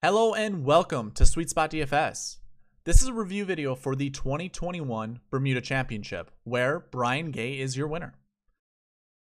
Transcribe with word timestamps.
Hello 0.00 0.32
and 0.32 0.64
welcome 0.64 1.10
to 1.10 1.26
Sweet 1.26 1.50
Spot 1.50 1.68
DFS. 1.68 2.36
This 2.84 3.02
is 3.02 3.08
a 3.08 3.12
review 3.12 3.44
video 3.44 3.74
for 3.74 3.96
the 3.96 4.10
2021 4.10 5.18
Bermuda 5.28 5.60
Championship, 5.60 6.30
where 6.44 6.78
Brian 6.78 7.32
Gay 7.32 7.58
is 7.58 7.76
your 7.76 7.88
winner. 7.88 8.14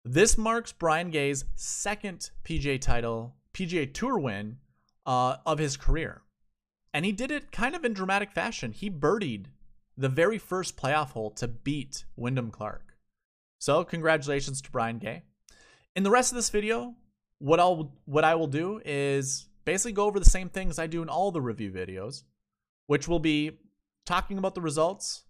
This 0.02 0.38
marks 0.38 0.72
Brian 0.72 1.10
Gay's 1.10 1.44
second 1.56 2.30
PGA 2.42 2.80
title, 2.80 3.34
PGA 3.52 3.92
Tour 3.92 4.18
win 4.18 4.56
uh, 5.04 5.36
of 5.44 5.58
his 5.58 5.76
career. 5.76 6.22
And 6.94 7.04
he 7.04 7.12
did 7.12 7.30
it 7.30 7.52
kind 7.52 7.76
of 7.76 7.84
in 7.84 7.92
dramatic 7.92 8.32
fashion. 8.32 8.72
He 8.72 8.88
birdied 8.88 9.48
the 9.98 10.08
very 10.08 10.38
first 10.38 10.78
playoff 10.78 11.10
hole 11.10 11.32
to 11.32 11.48
beat 11.48 12.06
Wyndham 12.16 12.50
Clark. 12.50 12.96
So, 13.58 13.84
congratulations 13.84 14.62
to 14.62 14.70
Brian 14.70 14.96
Gay. 14.96 15.24
In 15.94 16.02
the 16.02 16.10
rest 16.10 16.32
of 16.32 16.36
this 16.36 16.48
video, 16.48 16.94
what 17.40 17.60
I'll 17.60 17.92
what 18.06 18.24
I 18.24 18.36
will 18.36 18.46
do 18.46 18.80
is 18.86 19.48
basically 19.64 19.92
go 19.92 20.06
over 20.06 20.18
the 20.18 20.24
same 20.24 20.48
things 20.48 20.78
I 20.78 20.86
do 20.86 21.02
in 21.02 21.08
all 21.08 21.30
the 21.30 21.40
review 21.40 21.70
videos, 21.70 22.24
which 22.86 23.08
will 23.08 23.18
be 23.18 23.58
talking 24.04 24.38
about 24.38 24.54
the 24.54 24.60
results 24.60 25.24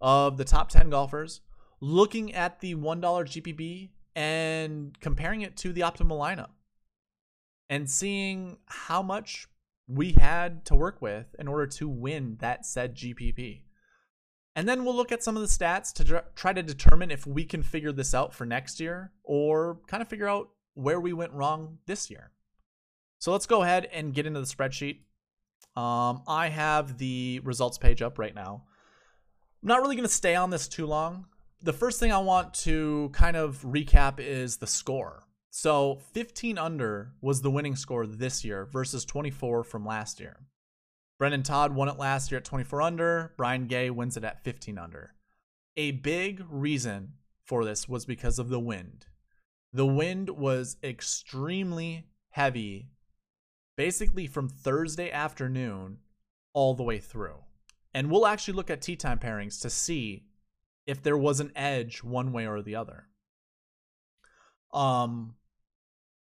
of 0.00 0.36
the 0.36 0.44
top 0.44 0.68
10 0.68 0.90
golfers, 0.90 1.40
looking 1.80 2.34
at 2.34 2.60
the 2.60 2.74
$1 2.74 3.00
GPP 3.00 3.90
and 4.14 4.98
comparing 5.00 5.42
it 5.42 5.56
to 5.58 5.72
the 5.72 5.82
optimal 5.82 6.18
lineup 6.18 6.50
and 7.68 7.90
seeing 7.90 8.58
how 8.66 9.02
much 9.02 9.46
we 9.88 10.12
had 10.12 10.64
to 10.64 10.74
work 10.74 11.00
with 11.00 11.34
in 11.38 11.48
order 11.48 11.66
to 11.66 11.88
win 11.88 12.36
that 12.40 12.66
said 12.66 12.96
GPP. 12.96 13.62
And 14.54 14.66
then 14.66 14.84
we'll 14.84 14.96
look 14.96 15.12
at 15.12 15.22
some 15.22 15.36
of 15.36 15.42
the 15.42 15.48
stats 15.48 15.92
to 15.94 16.24
try 16.34 16.52
to 16.52 16.62
determine 16.62 17.10
if 17.10 17.26
we 17.26 17.44
can 17.44 17.62
figure 17.62 17.92
this 17.92 18.14
out 18.14 18.34
for 18.34 18.46
next 18.46 18.80
year 18.80 19.12
or 19.22 19.80
kind 19.86 20.02
of 20.02 20.08
figure 20.08 20.28
out 20.28 20.48
where 20.74 20.98
we 20.98 21.12
went 21.12 21.32
wrong 21.32 21.78
this 21.86 22.10
year. 22.10 22.30
So 23.18 23.32
let's 23.32 23.46
go 23.46 23.62
ahead 23.62 23.88
and 23.92 24.14
get 24.14 24.26
into 24.26 24.40
the 24.40 24.46
spreadsheet. 24.46 25.00
Um, 25.76 26.22
I 26.26 26.48
have 26.48 26.98
the 26.98 27.40
results 27.44 27.78
page 27.78 28.02
up 28.02 28.18
right 28.18 28.34
now. 28.34 28.64
I'm 29.62 29.68
not 29.68 29.82
really 29.82 29.96
going 29.96 30.08
to 30.08 30.14
stay 30.14 30.34
on 30.34 30.50
this 30.50 30.68
too 30.68 30.86
long. 30.86 31.26
The 31.62 31.72
first 31.72 31.98
thing 31.98 32.12
I 32.12 32.18
want 32.18 32.54
to 32.54 33.10
kind 33.12 33.36
of 33.36 33.62
recap 33.62 34.20
is 34.20 34.58
the 34.58 34.66
score. 34.66 35.24
So 35.50 36.00
15 36.12 36.58
under 36.58 37.12
was 37.20 37.40
the 37.40 37.50
winning 37.50 37.76
score 37.76 38.06
this 38.06 38.44
year 38.44 38.66
versus 38.66 39.04
24 39.04 39.64
from 39.64 39.86
last 39.86 40.20
year. 40.20 40.40
Brendan 41.18 41.42
Todd 41.42 41.74
won 41.74 41.88
it 41.88 41.98
last 41.98 42.30
year 42.30 42.38
at 42.38 42.44
24 42.44 42.82
under. 42.82 43.32
Brian 43.38 43.66
Gay 43.66 43.88
wins 43.90 44.18
it 44.18 44.24
at 44.24 44.44
15 44.44 44.76
under. 44.76 45.14
A 45.76 45.92
big 45.92 46.44
reason 46.50 47.14
for 47.44 47.64
this 47.64 47.88
was 47.88 48.04
because 48.04 48.38
of 48.38 48.50
the 48.50 48.60
wind. 48.60 49.06
The 49.72 49.86
wind 49.86 50.30
was 50.30 50.76
extremely 50.82 52.08
heavy 52.30 52.90
basically 53.76 54.26
from 54.26 54.48
Thursday 54.48 55.10
afternoon 55.10 55.98
all 56.52 56.74
the 56.74 56.82
way 56.82 56.98
through. 56.98 57.36
And 57.94 58.10
we'll 58.10 58.26
actually 58.26 58.54
look 58.54 58.70
at 58.70 58.82
tee 58.82 58.96
time 58.96 59.18
pairings 59.18 59.60
to 59.62 59.70
see 59.70 60.24
if 60.86 61.02
there 61.02 61.16
was 61.16 61.40
an 61.40 61.52
edge 61.54 62.02
one 62.02 62.32
way 62.32 62.46
or 62.46 62.62
the 62.62 62.76
other. 62.76 63.08
Um, 64.72 65.34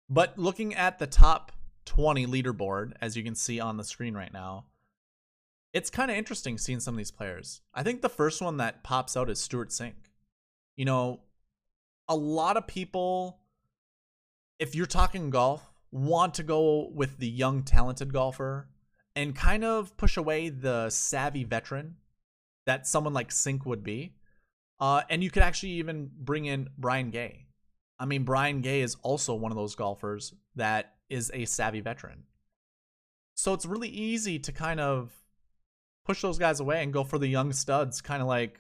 but 0.09 0.39
looking 0.39 0.75
at 0.75 0.99
the 0.99 1.07
top 1.07 1.53
20 1.87 2.27
leaderboard, 2.27 2.93
as 3.01 3.17
you 3.17 3.23
can 3.23 3.35
see 3.35 3.61
on 3.61 3.77
the 3.77 3.85
screen 3.85 4.15
right 4.15 4.33
now, 4.33 4.67
it's 5.73 5.91
kind 5.91 6.11
of 6.11 6.17
interesting 6.17 6.57
seeing 6.57 6.81
some 6.81 6.95
of 6.95 6.99
these 6.99 7.11
players. 7.11 7.61
I 7.75 7.83
think 7.83 8.01
the 8.01 8.09
first 8.09 8.41
one 8.41 8.59
that 8.59 8.85
pops 8.85 9.17
out 9.17 9.29
is 9.29 9.41
Stewart 9.41 9.71
Cink. 9.71 9.95
You 10.77 10.85
know, 10.85 11.21
a 12.09 12.15
lot 12.15 12.57
of 12.57 12.67
people, 12.67 13.41
if 14.59 14.75
you're 14.75 14.87
talking 14.87 15.31
golf, 15.31 15.74
want 15.95 16.35
to 16.35 16.43
go 16.43 16.91
with 16.93 17.19
the 17.19 17.29
young, 17.29 17.63
talented 17.63 18.13
golfer 18.13 18.69
and 19.15 19.35
kind 19.35 19.65
of 19.65 19.97
push 19.97 20.17
away 20.17 20.49
the 20.49 20.91
savvy 20.91 21.45
veteran 21.45 21.95
that 22.67 22.85
someone 22.85 23.15
like 23.15 23.31
Cink 23.31 23.65
would 23.65 23.85
be. 23.85 24.17
Uh, 24.81 25.03
and 25.09 25.23
you 25.23 25.31
could 25.31 25.45
actually 25.45 25.73
even 25.73 26.11
bring 26.19 26.47
in 26.47 26.69
Brian 26.77 27.11
Gay. 27.11 27.47
I 28.01 28.07
mean, 28.07 28.25
Brian 28.25 28.61
Gay 28.61 28.81
is 28.81 28.97
also 29.03 29.35
one 29.35 29.53
of 29.53 29.57
those 29.57 29.77
golfers 29.77 30.35
that 30.57 30.95
is 31.09 31.31
a 31.33 31.45
savvy 31.45 31.81
veteran. 31.81 32.25
So 33.37 33.55
it's 33.55 33.65
really 33.65 33.89
easy 33.89 34.41
to 34.41 34.51
kind 34.51 34.81
of 34.81 35.13
push 36.05 36.23
those 36.23 36.39
guys 36.39 36.59
away 36.59 36.83
and 36.83 36.93
go 36.93 37.05
for 37.05 37.19
the 37.19 37.29
young 37.29 37.53
studs, 37.53 38.01
kind 38.01 38.21
of 38.21 38.27
like 38.27 38.59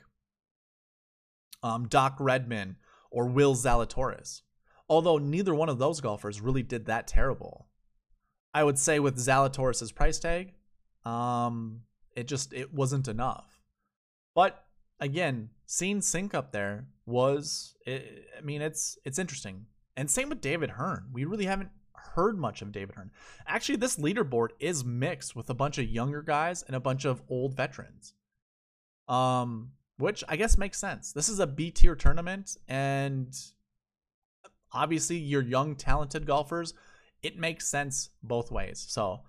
um, 1.64 1.88
Doc 1.88 2.14
Redman 2.20 2.76
or 3.10 3.26
Will 3.26 3.56
Zalatoris. 3.56 4.42
Although 4.88 5.18
neither 5.18 5.54
one 5.54 5.68
of 5.68 5.78
those 5.78 6.00
golfers 6.00 6.40
really 6.40 6.62
did 6.62 6.86
that 6.86 7.06
terrible. 7.06 7.68
I 8.52 8.62
would 8.62 8.78
say 8.78 9.00
with 9.00 9.16
Zalatoris's 9.16 9.92
price 9.92 10.18
tag, 10.18 10.52
um, 11.04 11.82
it 12.14 12.28
just 12.28 12.52
it 12.52 12.72
wasn't 12.72 13.08
enough. 13.08 13.60
But 14.34 14.64
again, 15.00 15.50
seeing 15.66 16.00
Cink 16.00 16.34
up 16.34 16.52
there 16.52 16.86
was, 17.06 17.74
it, 17.86 18.28
I 18.36 18.40
mean, 18.42 18.62
it's 18.62 18.98
it's 19.04 19.18
interesting. 19.18 19.66
And 19.96 20.10
same 20.10 20.28
with 20.28 20.40
David 20.40 20.70
Hearn. 20.70 21.06
We 21.12 21.24
really 21.24 21.46
haven't 21.46 21.70
heard 22.14 22.38
much 22.38 22.62
of 22.62 22.72
David 22.72 22.94
Hearn. 22.96 23.10
Actually, 23.46 23.76
this 23.76 23.96
leaderboard 23.96 24.48
is 24.58 24.84
mixed 24.84 25.34
with 25.34 25.50
a 25.50 25.54
bunch 25.54 25.78
of 25.78 25.88
younger 25.88 26.22
guys 26.22 26.62
and 26.62 26.76
a 26.76 26.80
bunch 26.80 27.04
of 27.04 27.22
old 27.28 27.56
veterans. 27.56 28.14
Um, 29.08 29.72
which 29.98 30.24
I 30.28 30.36
guess 30.36 30.58
makes 30.58 30.78
sense. 30.78 31.12
This 31.12 31.28
is 31.28 31.38
a 31.38 31.46
B 31.46 31.70
tier 31.70 31.94
tournament, 31.94 32.56
and 32.68 33.34
obviously 34.74 35.16
your 35.16 35.42
young 35.42 35.76
talented 35.76 36.26
golfers 36.26 36.74
it 37.22 37.38
makes 37.38 37.66
sense 37.66 38.10
both 38.22 38.50
ways. 38.50 38.84
So 38.88 39.20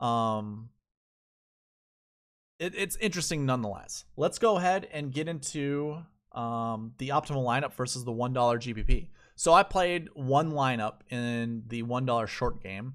um 0.00 0.70
it, 2.58 2.74
it's 2.76 2.96
interesting 2.96 3.46
nonetheless. 3.46 4.04
Let's 4.16 4.40
go 4.40 4.56
ahead 4.56 4.88
and 4.92 5.12
get 5.12 5.28
into 5.28 6.02
um 6.32 6.92
the 6.98 7.10
optimal 7.10 7.44
lineup 7.44 7.72
versus 7.72 8.04
the 8.04 8.12
one 8.12 8.34
dollar 8.34 8.58
gpp 8.58 9.08
so 9.34 9.54
i 9.54 9.62
played 9.62 10.10
one 10.12 10.52
lineup 10.52 10.96
in 11.08 11.62
the 11.68 11.82
one 11.82 12.04
dollar 12.04 12.26
short 12.26 12.62
game 12.62 12.92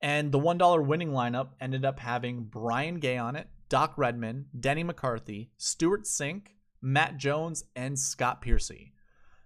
and 0.00 0.32
the 0.32 0.38
one 0.38 0.58
dollar 0.58 0.82
winning 0.82 1.10
lineup 1.10 1.50
ended 1.60 1.84
up 1.84 2.00
having 2.00 2.42
brian 2.42 2.96
gay 2.96 3.16
on 3.16 3.36
it 3.36 3.46
doc 3.68 3.94
redman 3.96 4.46
denny 4.58 4.82
mccarthy 4.82 5.48
stewart 5.56 6.04
Cink, 6.04 6.48
matt 6.82 7.16
jones 7.16 7.64
and 7.76 7.96
scott 7.98 8.42
piercy. 8.42 8.92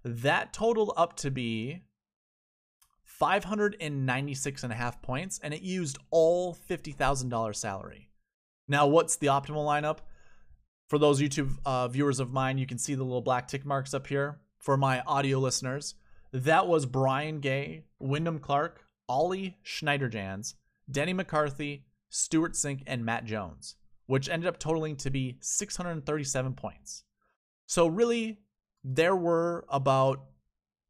That 0.02 0.52
totaled 0.52 0.92
up 0.96 1.16
to 1.18 1.30
be 1.30 1.82
596 3.18 4.62
and 4.62 4.72
a 4.72 4.76
half 4.76 5.00
points, 5.00 5.40
and 5.42 5.54
it 5.54 5.62
used 5.62 5.98
all 6.10 6.54
$50,000 6.54 7.56
salary. 7.56 8.10
Now, 8.68 8.86
what's 8.86 9.16
the 9.16 9.28
optimal 9.28 9.64
lineup? 9.64 9.98
For 10.88 10.98
those 10.98 11.20
YouTube 11.20 11.56
uh, 11.64 11.88
viewers 11.88 12.20
of 12.20 12.32
mine, 12.32 12.58
you 12.58 12.66
can 12.66 12.76
see 12.76 12.94
the 12.94 13.04
little 13.04 13.22
black 13.22 13.48
tick 13.48 13.64
marks 13.64 13.94
up 13.94 14.06
here. 14.06 14.40
For 14.58 14.76
my 14.76 15.00
audio 15.06 15.38
listeners, 15.38 15.94
that 16.32 16.66
was 16.66 16.84
Brian 16.84 17.40
Gay, 17.40 17.84
Wyndham 17.98 18.38
Clark, 18.38 18.84
Ollie 19.08 19.56
Schniederjans, 19.64 20.54
Denny 20.90 21.14
McCarthy, 21.14 21.86
Stewart 22.10 22.52
Cink, 22.52 22.82
and 22.86 23.04
Matt 23.04 23.24
Jones, 23.24 23.76
which 24.06 24.28
ended 24.28 24.48
up 24.48 24.58
totaling 24.58 24.96
to 24.96 25.10
be 25.10 25.38
637 25.40 26.52
points. 26.52 27.04
So, 27.66 27.86
really, 27.86 28.40
there 28.84 29.16
were 29.16 29.64
about 29.70 30.22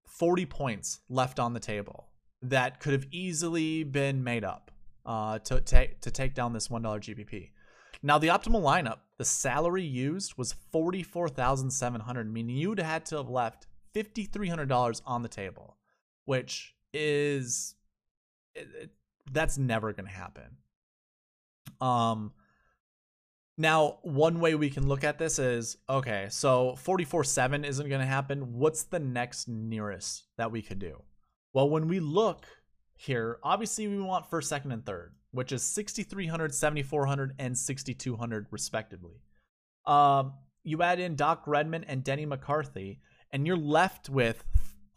40 0.07 0.47
points 0.47 1.01
left 1.09 1.39
on 1.39 1.53
the 1.53 1.61
table 1.61 2.06
that 2.43 2.81
could 2.81 2.93
have 2.93 3.07
easily 3.11 3.85
been 3.85 4.23
made 4.23 4.45
up 4.45 4.71
uh, 5.05 5.39
to, 5.41 5.61
take 5.61 6.01
to 6.03 6.11
take 6.11 6.35
down 6.35 6.53
this 6.53 6.69
$1 6.69 6.83
GPP. 6.83 7.51
Now, 8.03 8.19
the 8.19 8.29
optimal 8.29 8.63
lineup, 8.63 8.99
the 9.19 9.25
salary 9.25 9.83
used 9.83 10.37
was 10.37 10.53
44,700, 10.53 12.33
meaning 12.33 12.57
you'd 12.57 12.79
had 12.79 13.07
to 13.07 13.17
have 13.17 13.31
left 13.31 13.67
$5,300 13.95 15.03
on 15.07 15.23
the 15.23 15.29
table, 15.29 15.77
which 16.25 16.75
is 16.93 17.75
it, 18.55 18.69
it, 18.83 18.91
that's 19.33 19.59
never 19.59 19.93
going 19.93 20.07
to 20.07 20.13
happen. 20.13 20.59
Um, 21.81 22.33
now, 23.59 23.99
one 24.03 24.41
way 24.41 24.55
we 24.55 24.69
can 24.69 24.87
look 24.87 25.03
at 25.03 25.19
this 25.19 25.39
is 25.39 25.79
okay, 25.89 26.27
so 26.31 26.77
44 26.77 27.25
7 27.25 27.65
isn't 27.65 27.89
going 27.89 28.01
to 28.01 28.07
happen. 28.07 28.55
What's 28.59 28.85
the 28.85 28.99
next 28.99 29.49
nearest 29.49 30.25
that 30.37 30.53
we 30.53 30.61
could 30.61 30.79
do? 30.79 31.03
Well, 31.57 31.71
when 31.71 31.89
we 31.89 32.01
look 32.01 32.45
here, 32.97 33.39
obviously 33.43 33.89
we 33.89 33.99
want 33.99 34.29
first, 34.29 34.51
second, 34.51 34.73
and 34.73 34.85
third, 34.85 35.15
which 35.31 35.53
is 35.53 35.63
6,300, 35.63 36.55
7,400, 36.55 37.35
and 37.39 37.57
6,200 37.57 38.47
respectively. 38.51 39.23
Um, 39.87 40.35
you 40.65 40.83
add 40.83 41.01
in 41.01 41.17
Doc 41.17 41.45
Redman 41.47 41.85
and 41.85 42.05
Denny 42.05 42.27
McCarthy, 42.27 43.01
and 43.31 43.47
you're 43.47 43.57
left 43.57 44.11
with, 44.11 44.45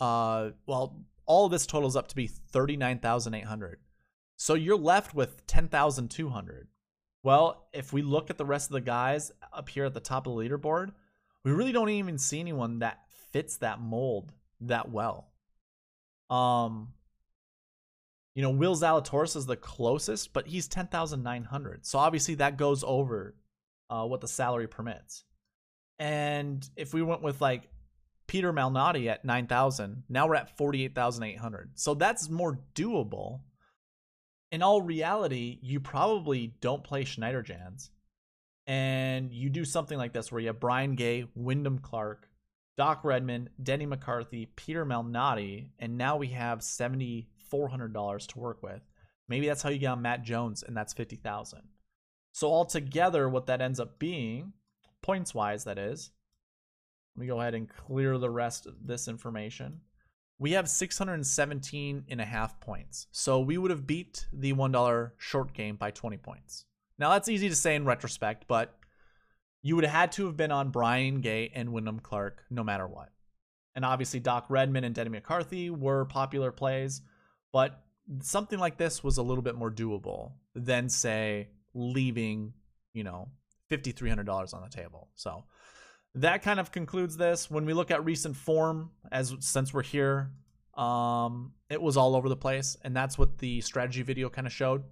uh, 0.01 0.49
well, 0.65 0.99
all 1.25 1.47
this 1.47 1.65
totals 1.65 1.95
up 1.95 2.09
to 2.09 2.15
be 2.17 2.27
39,800. 2.27 3.79
So 4.35 4.55
you're 4.55 4.75
left 4.75 5.15
with 5.15 5.47
10,200. 5.47 6.67
Well, 7.23 7.69
if 7.71 7.93
we 7.93 8.01
look 8.01 8.29
at 8.29 8.37
the 8.37 8.43
rest 8.43 8.67
of 8.67 8.73
the 8.73 8.81
guys 8.81 9.31
up 9.53 9.69
here 9.69 9.85
at 9.85 9.93
the 9.93 10.01
top 10.01 10.27
of 10.27 10.35
the 10.35 10.41
leaderboard, 10.41 10.91
we 11.45 11.53
really 11.53 11.71
don't 11.71 11.87
even 11.87 12.17
see 12.17 12.41
anyone 12.41 12.79
that 12.79 13.05
fits 13.31 13.55
that 13.59 13.79
mold 13.79 14.33
that 14.59 14.91
well. 14.91 15.29
Um, 16.29 16.93
You 18.35 18.43
know, 18.43 18.51
Will 18.51 18.75
Zalatoris 18.75 19.35
is 19.35 19.45
the 19.47 19.57
closest, 19.57 20.31
but 20.33 20.47
he's 20.47 20.67
10,900. 20.67 21.85
So 21.85 21.99
obviously 21.99 22.35
that 22.35 22.57
goes 22.57 22.83
over 22.85 23.35
uh, 23.89 24.05
what 24.05 24.21
the 24.21 24.27
salary 24.27 24.67
permits. 24.67 25.25
And 25.97 26.67
if 26.77 26.93
we 26.93 27.01
went 27.01 27.21
with 27.21 27.41
like 27.41 27.69
Peter 28.27 28.53
Malnati 28.53 29.07
at 29.07 29.25
9,000, 29.25 30.03
now 30.07 30.27
we're 30.27 30.35
at 30.35 30.55
48,800. 30.57 31.71
So 31.75 31.95
that's 31.95 32.29
more 32.29 32.59
doable. 32.75 33.41
In 34.51 34.61
all 34.61 34.81
reality, 34.81 35.59
you 35.61 35.79
probably 35.79 36.53
don't 36.61 36.83
play 36.83 37.03
Schniederjans 37.03 37.89
and 38.67 39.33
you 39.33 39.49
do 39.49 39.65
something 39.65 39.97
like 39.97 40.13
this 40.13 40.31
where 40.31 40.39
you 40.39 40.47
have 40.47 40.59
Brian 40.59 40.95
Gay, 40.95 41.25
Wyndham 41.35 41.79
Clark, 41.79 42.28
Doc 42.79 43.03
Redman, 43.03 43.49
Denny 43.61 43.85
McCarthy, 43.85 44.45
Peter 44.55 44.85
Malnati, 44.85 45.67
and 45.79 45.97
now 45.97 46.15
we 46.15 46.27
have 46.27 46.59
$7,400 46.59 48.27
to 48.27 48.39
work 48.39 48.63
with. 48.63 48.79
Maybe 49.27 49.47
that's 49.47 49.61
how 49.61 49.69
you 49.69 49.79
get 49.79 49.87
on 49.87 50.01
Matt 50.01 50.23
Jones, 50.23 50.63
and 50.63 50.77
that's 50.77 50.93
50000 50.93 51.59
So 52.31 52.47
altogether, 52.47 53.27
what 53.27 53.47
that 53.47 53.59
ends 53.59 53.81
up 53.81 53.99
being, 53.99 54.53
points 55.01 55.33
wise, 55.35 55.65
that 55.65 55.77
is, 55.77 56.11
let 57.17 57.21
me 57.21 57.27
go 57.27 57.41
ahead 57.41 57.53
and 57.53 57.67
clear 57.67 58.17
the 58.17 58.29
rest 58.29 58.65
of 58.65 58.75
this 58.87 59.09
information. 59.09 59.81
We 60.37 60.53
have 60.53 60.69
617 60.69 62.05
and 62.07 62.21
a 62.21 62.25
half 62.25 62.61
points. 62.61 63.07
So 63.11 63.41
we 63.41 63.57
would 63.57 63.71
have 63.71 63.87
beat 63.87 64.25
the 64.31 64.53
$1 64.53 65.11
short 65.17 65.53
game 65.53 65.75
by 65.75 65.91
20 65.91 66.15
points. 66.15 66.63
Now 66.97 67.09
that's 67.09 67.27
easy 67.27 67.49
to 67.49 67.55
say 67.55 67.75
in 67.75 67.83
retrospect, 67.83 68.45
but 68.47 68.78
you 69.61 69.75
would 69.75 69.85
have 69.85 69.93
had 69.93 70.11
to 70.13 70.25
have 70.25 70.37
been 70.37 70.51
on 70.51 70.69
Brian 70.69 71.21
Gay 71.21 71.51
and 71.53 71.71
Wyndham 71.71 71.99
Clark 71.99 72.43
no 72.49 72.63
matter 72.63 72.87
what. 72.87 73.09
And 73.75 73.85
obviously 73.85 74.19
Doc 74.19 74.45
Redman 74.49 74.83
and 74.83 74.95
Denny 74.95 75.09
McCarthy 75.09 75.69
were 75.69 76.05
popular 76.05 76.51
plays, 76.51 77.01
but 77.51 77.83
something 78.21 78.59
like 78.59 78.77
this 78.77 79.03
was 79.03 79.17
a 79.17 79.23
little 79.23 79.43
bit 79.43 79.55
more 79.55 79.71
doable 79.71 80.33
than 80.55 80.89
say 80.89 81.49
leaving, 81.73 82.53
you 82.93 83.03
know, 83.03 83.29
$5300 83.69 84.53
on 84.53 84.61
the 84.61 84.69
table. 84.69 85.09
So 85.15 85.43
that 86.15 86.41
kind 86.41 86.59
of 86.59 86.71
concludes 86.71 87.17
this. 87.17 87.51
When 87.51 87.65
we 87.65 87.73
look 87.73 87.91
at 87.91 88.03
recent 88.03 88.35
form 88.35 88.91
as 89.11 89.33
since 89.39 89.73
we're 89.73 89.83
here, 89.83 90.31
um 90.75 91.53
it 91.69 91.81
was 91.81 91.97
all 91.97 92.15
over 92.15 92.29
the 92.29 92.37
place 92.37 92.77
and 92.83 92.95
that's 92.95 93.17
what 93.17 93.39
the 93.39 93.59
strategy 93.61 94.01
video 94.01 94.29
kind 94.29 94.47
of 94.47 94.53
showed. 94.53 94.83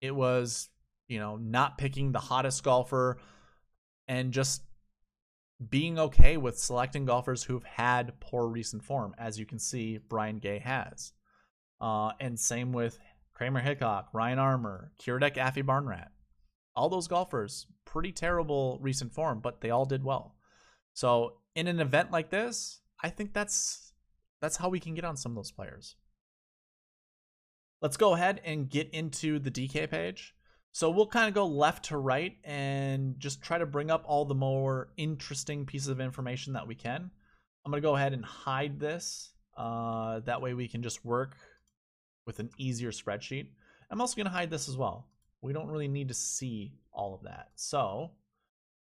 It 0.00 0.14
was 0.14 0.68
you 1.10 1.18
know, 1.18 1.36
not 1.36 1.76
picking 1.76 2.12
the 2.12 2.20
hottest 2.20 2.62
golfer 2.62 3.18
and 4.10 4.32
just 4.32 4.64
being 5.70 5.96
okay 6.00 6.36
with 6.36 6.58
selecting 6.58 7.04
golfers 7.04 7.44
who've 7.44 7.62
had 7.62 8.18
poor 8.18 8.48
recent 8.48 8.82
form, 8.82 9.14
as 9.16 9.38
you 9.38 9.46
can 9.46 9.60
see 9.60 10.00
Brian 10.08 10.40
Gay 10.40 10.58
has. 10.58 11.12
Uh, 11.80 12.10
and 12.18 12.38
same 12.38 12.72
with 12.72 12.98
Kramer 13.34 13.60
Hickok, 13.60 14.08
Ryan 14.12 14.40
Armour, 14.40 14.90
Kiradech 15.00 15.36
Barnrat. 15.64 16.08
All 16.74 16.88
those 16.88 17.06
golfers, 17.06 17.68
pretty 17.84 18.10
terrible 18.10 18.78
recent 18.82 19.14
form, 19.14 19.38
but 19.38 19.60
they 19.60 19.70
all 19.70 19.84
did 19.84 20.02
well. 20.02 20.34
So 20.92 21.34
in 21.54 21.68
an 21.68 21.78
event 21.78 22.10
like 22.10 22.30
this, 22.30 22.80
I 23.00 23.10
think 23.10 23.32
that's 23.32 23.92
that's 24.40 24.56
how 24.56 24.70
we 24.70 24.80
can 24.80 24.94
get 24.94 25.04
on 25.04 25.16
some 25.16 25.32
of 25.32 25.36
those 25.36 25.52
players. 25.52 25.94
Let's 27.80 27.96
go 27.96 28.14
ahead 28.14 28.40
and 28.44 28.68
get 28.68 28.90
into 28.90 29.38
the 29.38 29.52
DK 29.52 29.88
page. 29.88 30.34
So 30.72 30.90
we'll 30.90 31.06
kind 31.06 31.28
of 31.28 31.34
go 31.34 31.46
left 31.46 31.86
to 31.86 31.96
right 31.96 32.36
and 32.44 33.18
just 33.18 33.42
try 33.42 33.58
to 33.58 33.66
bring 33.66 33.90
up 33.90 34.04
all 34.06 34.24
the 34.24 34.34
more 34.34 34.88
interesting 34.96 35.66
pieces 35.66 35.88
of 35.88 36.00
information 36.00 36.52
that 36.52 36.66
we 36.66 36.74
can. 36.74 37.10
I'm 37.64 37.72
going 37.72 37.82
to 37.82 37.86
go 37.86 37.96
ahead 37.96 38.12
and 38.12 38.24
hide 38.24 38.78
this. 38.78 39.32
Uh, 39.56 40.20
that 40.20 40.40
way 40.40 40.54
we 40.54 40.68
can 40.68 40.82
just 40.82 41.04
work 41.04 41.36
with 42.26 42.38
an 42.38 42.50
easier 42.56 42.92
spreadsheet. 42.92 43.48
I'm 43.90 44.00
also 44.00 44.16
going 44.16 44.26
to 44.26 44.32
hide 44.32 44.50
this 44.50 44.68
as 44.68 44.76
well. 44.76 45.08
We 45.42 45.52
don't 45.52 45.68
really 45.68 45.88
need 45.88 46.08
to 46.08 46.14
see 46.14 46.72
all 46.92 47.14
of 47.14 47.22
that. 47.24 47.48
So 47.56 48.12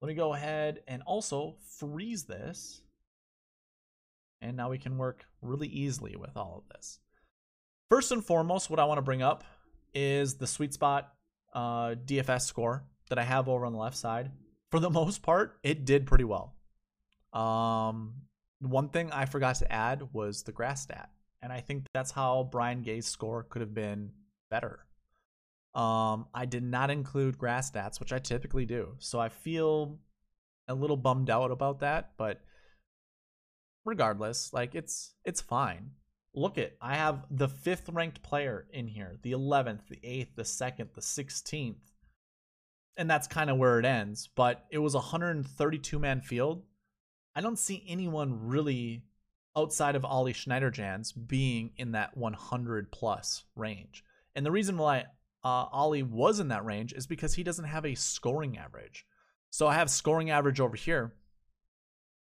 let 0.03 0.09
me 0.09 0.15
go 0.15 0.35
ahead 0.35 0.83
and 0.89 1.03
also 1.03 1.57
freeze 1.79 2.25
this. 2.25 2.83
And 4.41 4.57
now 4.57 4.71
we 4.71 4.79
can 4.79 4.99
work 4.99 5.25
really 5.43 5.69
easily 5.69 6.17
with 6.17 6.37
all 6.37 6.63
of 6.65 6.77
this. 6.77 6.99
First 7.89 8.13
and 8.13 8.25
foremost, 8.25 8.69
what 8.69 8.81
I 8.81 8.85
want 8.85 8.99
to 8.99 9.03
bring 9.03 9.23
up 9.23 9.45
is 9.95 10.35
the 10.35 10.47
sweet 10.47 10.75
spot 10.75 11.13
uh, 11.53 11.95
DFS 12.05 12.43
score 12.43 12.85
that 13.09 13.19
I 13.19 13.25
have 13.25 13.49
over 13.49 13.65
on 13.65 13.73
the 13.73 13.79
left 13.79 13.97
side, 13.97 14.31
for 14.71 14.81
the 14.81 14.91
most 15.01 15.23
part, 15.23 15.59
it 15.63 15.85
did 15.85 16.07
pretty 16.07 16.25
well. 16.25 16.55
Um, 17.33 18.15
one 18.61 18.89
thing 18.89 19.11
I 19.13 19.27
forgot 19.27 19.57
to 19.57 19.73
add 19.73 20.09
was 20.13 20.43
the 20.43 20.53
grass 20.53 20.83
stat, 20.83 21.11
and 21.43 21.53
I 21.53 21.61
think 21.61 21.85
that's 21.93 22.11
how 22.11 22.49
Brian 22.51 22.83
Gay's 22.83 23.07
score 23.07 23.45
could 23.45 23.61
have 23.61 23.75
been 23.75 24.11
better. 24.51 24.81
Um, 25.75 26.27
I 26.35 26.47
did 26.47 26.63
not 26.63 26.91
include 26.91 27.39
grass 27.39 27.71
stats, 27.71 28.01
which 28.01 28.13
I 28.13 28.19
typically 28.19 28.67
do, 28.67 28.95
so 28.99 29.21
I 29.21 29.29
feel 29.29 29.99
a 30.67 30.75
little 30.75 30.97
bummed 30.97 31.31
out 31.31 31.51
about 31.51 31.81
that. 31.81 32.13
But 32.17 32.41
regardless, 33.85 34.53
like 34.53 34.75
it's 34.75 35.15
it's 35.25 35.41
fine 35.41 35.91
look 36.35 36.59
at 36.59 36.77
I 36.81 36.97
have 36.97 37.25
the 37.31 37.49
fifth 37.49 37.89
ranked 37.89 38.23
player 38.23 38.67
in 38.73 38.87
here, 38.87 39.19
the 39.23 39.33
11th, 39.33 39.89
the 39.89 39.97
8th, 39.97 40.35
the 40.37 40.43
2nd, 40.43 40.95
the 40.95 41.01
16th. 41.01 41.77
And 42.97 43.09
that's 43.09 43.29
kind 43.29 43.49
of 43.49 43.59
where 43.59 43.79
it 43.79 43.85
ends, 43.85 44.29
but 44.35 44.67
it 44.71 44.79
was 44.79 44.95
a 44.95 44.99
132 44.99 45.99
man 45.99 46.21
field. 46.21 46.65
I 47.35 47.41
don't 47.41 47.59
see 47.59 47.85
anyone 47.89 48.49
really 48.49 49.05
outside 49.57 49.97
of 49.97 50.05
Ollie 50.05 50.33
Schniederjans 50.33 51.13
being 51.27 51.71
in 51.77 51.93
that 51.93 52.17
100 52.17 52.91
plus 52.91 53.45
range. 53.55 54.05
And 54.35 54.45
the 54.45 54.51
reason 54.51 54.77
why 54.77 55.05
uh, 55.45 55.67
Ollie 55.73 56.03
was 56.03 56.41
in 56.41 56.49
that 56.49 56.65
range 56.65 56.93
is 56.93 57.07
because 57.07 57.35
he 57.35 57.43
doesn't 57.43 57.65
have 57.65 57.87
a 57.87 57.95
scoring 57.95 58.59
average. 58.59 59.07
So 59.51 59.67
I 59.67 59.75
have 59.75 59.91
scoring 59.91 60.31
average 60.31 60.61
over 60.61 60.77
here. 60.77 61.15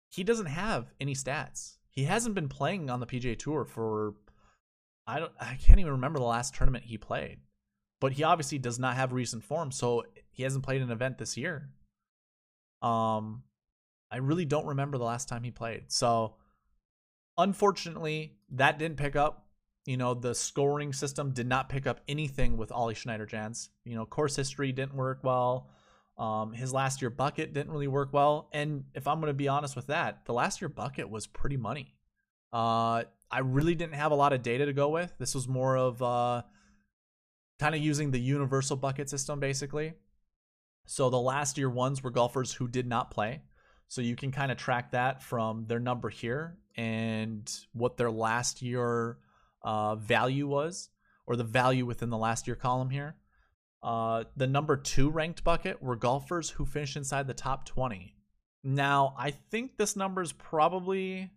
He 0.10 0.24
doesn't 0.24 0.46
have 0.48 0.92
any 1.00 1.14
stats 1.14 1.77
he 1.98 2.04
hasn't 2.04 2.36
been 2.36 2.48
playing 2.48 2.92
on 2.92 3.00
the 3.00 3.08
PGA 3.08 3.38
Tour 3.38 3.66
for 3.66 4.14
I 5.08 5.18
don't 5.18 5.32
I 5.42 5.56
can't 5.56 5.80
even 5.80 5.94
remember 5.94 6.20
the 6.20 6.26
last 6.26 6.54
tournament 6.54 6.86
he 6.86 6.96
played. 6.96 7.40
But 8.00 8.12
he 8.12 8.24
obviously 8.24 8.60
does 8.60 8.78
not 8.78 8.96
have 8.96 9.14
recent 9.14 9.44
form, 9.44 9.72
so 9.72 10.04
he 10.30 10.44
hasn't 10.44 10.64
played 10.64 10.84
an 10.84 10.92
event 10.92 11.18
this 11.18 11.36
year. 11.36 11.72
Um 12.84 13.42
I 14.12 14.18
really 14.18 14.46
don't 14.46 14.68
remember 14.68 15.00
the 15.00 15.06
last 15.06 15.28
time 15.28 15.44
he 15.44 15.50
played. 15.50 15.86
So 15.88 16.36
unfortunately, 17.36 18.38
that 18.52 18.78
didn't 18.78 18.98
pick 18.98 19.16
up. 19.16 19.48
You 19.88 19.98
know, 19.98 20.14
the 20.14 20.36
scoring 20.36 20.94
system 20.94 21.32
did 21.32 21.48
not 21.48 21.68
pick 21.68 21.88
up 21.88 22.02
anything 22.08 22.58
with 22.58 22.72
Ollie 22.72 22.94
Schniederjans. 22.94 23.70
You 23.86 23.96
know, 23.96 24.06
course 24.06 24.36
history 24.36 24.72
didn't 24.72 24.94
work 24.94 25.22
well. 25.24 25.72
Um, 26.18 26.54
his 26.54 26.74
last 26.74 27.02
year 27.02 27.12
bucket 27.12 27.54
didn't 27.54 27.72
really 27.72 27.88
work 27.88 28.12
well, 28.12 28.50
and 28.52 28.86
if 28.96 29.08
I'm 29.08 29.20
going 29.20 29.30
to 29.30 29.36
be 29.36 29.48
honest 29.48 29.76
with 29.76 29.88
that, 29.88 30.26
the 30.26 30.34
last 30.34 30.62
year 30.62 30.70
bucket 30.70 31.10
was 31.10 31.28
pretty 31.28 31.58
money. 31.58 31.96
Uh, 32.52 33.04
I 33.30 33.40
really 33.40 33.76
didn't 33.76 33.96
have 33.96 34.12
a 34.12 34.16
lot 34.16 34.34
of 34.34 34.42
data 34.42 34.66
to 34.66 34.74
go 34.74 34.90
with. 34.90 35.14
This 35.20 35.36
was 35.36 35.48
more 35.48 35.78
of 35.78 36.02
uh, 36.02 36.42
kind 37.60 37.76
of 37.76 37.82
using 37.82 38.12
the 38.12 38.20
universal 38.20 38.78
bucket 38.78 39.10
system, 39.10 39.40
basically. 39.40 39.94
So 40.86 41.10
the 41.10 41.20
last 41.20 41.58
year 41.58 41.70
ones 41.70 42.02
were 42.02 42.12
golfers 42.12 42.54
who 42.54 42.68
did 42.68 42.88
not 42.88 43.12
play. 43.12 43.42
So 43.90 44.02
you 44.02 44.16
can 44.16 44.32
kind 44.32 44.52
of 44.52 44.58
track 44.58 44.92
that 44.92 45.22
from 45.22 45.66
their 45.68 45.80
number 45.80 46.10
here 46.10 46.58
and 46.76 47.50
what 47.74 47.98
their 47.98 48.12
last 48.12 48.62
year 48.62 49.18
uh, 49.64 49.96
value 49.96 50.48
was, 50.48 50.90
or 51.26 51.36
the 51.36 51.44
value 51.44 51.86
within 51.86 52.10
the 52.10 52.18
last 52.18 52.48
year 52.48 52.56
column 52.56 52.90
here. 52.90 53.16
Uh, 53.84 54.24
the 54.36 54.48
number 54.48 54.76
two 54.76 55.10
ranked 55.10 55.44
bucket 55.44 55.82
were 55.82 55.96
golfers 55.96 56.52
who 56.52 56.66
finished 56.66 56.98
inside 56.98 57.28
the 57.28 57.34
top 57.34 57.66
20. 57.66 58.16
Now, 58.64 59.14
I 59.18 59.32
think 59.32 59.78
this 59.78 59.96
number 59.96 60.22
is 60.22 60.34
probably. 60.34 61.32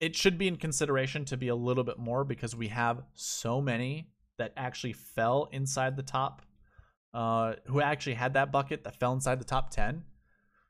It 0.00 0.16
should 0.16 0.36
be 0.36 0.48
in 0.48 0.56
consideration 0.56 1.24
to 1.26 1.36
be 1.36 1.46
a 1.46 1.54
little 1.54 1.84
bit 1.84 1.98
more 1.98 2.24
because 2.24 2.56
we 2.56 2.68
have 2.68 3.02
so 3.14 3.60
many 3.60 4.08
that 4.38 4.52
actually 4.56 4.94
fell 4.94 5.48
inside 5.52 5.96
the 5.96 6.02
top, 6.02 6.42
uh, 7.14 7.52
who 7.66 7.80
actually 7.80 8.14
had 8.14 8.34
that 8.34 8.50
bucket 8.50 8.82
that 8.82 8.98
fell 8.98 9.12
inside 9.12 9.38
the 9.38 9.44
top 9.44 9.70
10. 9.70 10.02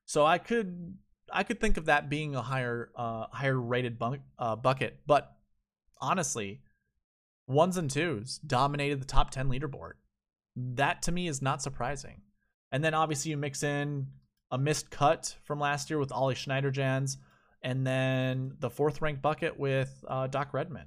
So 0.05 0.27
I 0.27 0.37
could 0.37 0.99
I 1.33 1.45
could 1.45 1.61
think 1.61 1.79
of 1.79 1.87
that 1.87 2.11
being 2.11 2.35
a 2.35 2.43
higher 2.43 2.91
uh, 2.95 3.27
higher 3.33 3.59
rated 3.59 3.97
uh, 4.39 4.57
bucket, 4.57 5.01
but 5.07 5.35
honestly, 6.01 6.61
ones 7.47 7.77
and 7.77 7.91
twos 7.91 8.39
dominated 8.39 9.01
the 9.01 9.07
top 9.07 9.31
10 9.31 9.49
leaderboard. 9.49 9.93
That 10.57 11.03
to 11.03 11.13
me 11.13 11.29
is 11.29 11.43
not 11.43 11.63
surprising. 11.63 12.23
And 12.71 12.83
then 12.83 12.95
obviously 12.95 13.31
you 13.31 13.37
mix 13.37 13.63
in 13.63 14.09
a 14.51 14.59
missed 14.59 14.91
cut 14.91 15.35
from 15.45 15.61
last 15.61 15.91
year 15.91 15.99
with 15.99 16.13
Ollie 16.13 16.35
Schniederjans, 16.35 17.17
and 17.63 17.87
then 17.87 18.55
the 18.59 18.71
fourth 18.71 19.01
ranked 19.01 19.23
bucket 19.23 19.59
with 19.59 20.05
uh, 20.09 20.27
Doc 20.27 20.53
Redman. 20.53 20.87